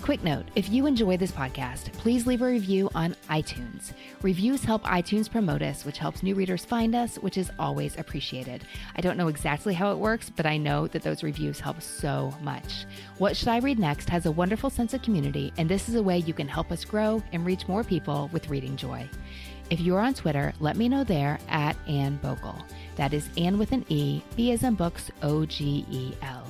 Quick 0.00 0.24
note 0.24 0.46
if 0.54 0.70
you 0.70 0.86
enjoy 0.86 1.18
this 1.18 1.32
podcast, 1.32 1.92
please 1.94 2.26
leave 2.26 2.40
a 2.40 2.46
review 2.46 2.88
on 2.94 3.14
iTunes. 3.28 3.92
Reviews 4.22 4.64
help 4.64 4.82
iTunes 4.84 5.30
promote 5.30 5.60
us, 5.60 5.84
which 5.84 5.98
helps 5.98 6.22
new 6.22 6.34
readers 6.34 6.64
find 6.64 6.94
us, 6.94 7.16
which 7.16 7.36
is 7.36 7.50
always 7.58 7.98
appreciated. 7.98 8.64
I 8.96 9.02
don't 9.02 9.18
know 9.18 9.28
exactly 9.28 9.74
how 9.74 9.92
it 9.92 9.98
works, 9.98 10.30
but 10.30 10.46
I 10.46 10.56
know 10.56 10.86
that 10.86 11.02
those 11.02 11.22
reviews 11.22 11.60
help 11.60 11.82
so 11.82 12.32
much. 12.40 12.86
What 13.18 13.36
Should 13.36 13.48
I 13.48 13.58
Read 13.58 13.78
Next 13.78 14.08
has 14.08 14.24
a 14.24 14.32
wonderful 14.32 14.70
sense 14.70 14.94
of 14.94 15.02
community, 15.02 15.52
and 15.58 15.68
this 15.68 15.90
is 15.90 15.96
a 15.96 16.02
way 16.02 16.18
you 16.18 16.32
can 16.32 16.48
help 16.48 16.72
us 16.72 16.86
grow 16.86 17.22
and 17.32 17.44
reach 17.44 17.68
more 17.68 17.84
people 17.84 18.30
with 18.32 18.48
reading 18.48 18.76
joy. 18.76 19.06
If 19.68 19.80
you're 19.80 20.00
on 20.00 20.14
Twitter, 20.14 20.54
let 20.60 20.76
me 20.76 20.88
know 20.88 21.04
there 21.04 21.38
at 21.50 21.76
Anne 21.86 22.18
Bogel. 22.22 22.64
That 22.96 23.12
is 23.12 23.28
Anne 23.36 23.58
with 23.58 23.72
an 23.72 23.84
E, 23.88 24.22
B 24.34 24.52
as 24.52 24.62
in 24.62 24.74
books, 24.74 25.10
O 25.22 25.44
G 25.44 25.84
E 25.90 26.14
L. 26.22 26.46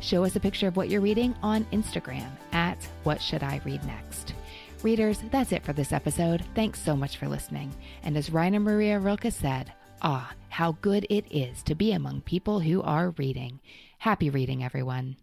Show 0.00 0.24
us 0.24 0.34
a 0.34 0.40
picture 0.40 0.66
of 0.66 0.76
what 0.76 0.88
you're 0.88 1.00
reading 1.00 1.34
on 1.42 1.64
Instagram 1.66 2.30
at 2.52 2.82
What 3.04 3.20
Should 3.20 3.42
I 3.42 3.60
Read 3.64 3.84
Next. 3.84 4.34
Readers, 4.82 5.22
that's 5.30 5.52
it 5.52 5.62
for 5.62 5.74
this 5.74 5.92
episode. 5.92 6.42
Thanks 6.54 6.80
so 6.80 6.96
much 6.96 7.18
for 7.18 7.28
listening. 7.28 7.74
And 8.02 8.16
as 8.16 8.32
Rainer 8.32 8.60
Maria 8.60 8.98
Rilke 8.98 9.30
said, 9.30 9.72
ah, 10.00 10.32
how 10.48 10.72
good 10.80 11.06
it 11.10 11.26
is 11.30 11.62
to 11.64 11.74
be 11.74 11.92
among 11.92 12.22
people 12.22 12.60
who 12.60 12.80
are 12.82 13.10
reading. 13.18 13.60
Happy 13.98 14.30
reading, 14.30 14.64
everyone. 14.64 15.16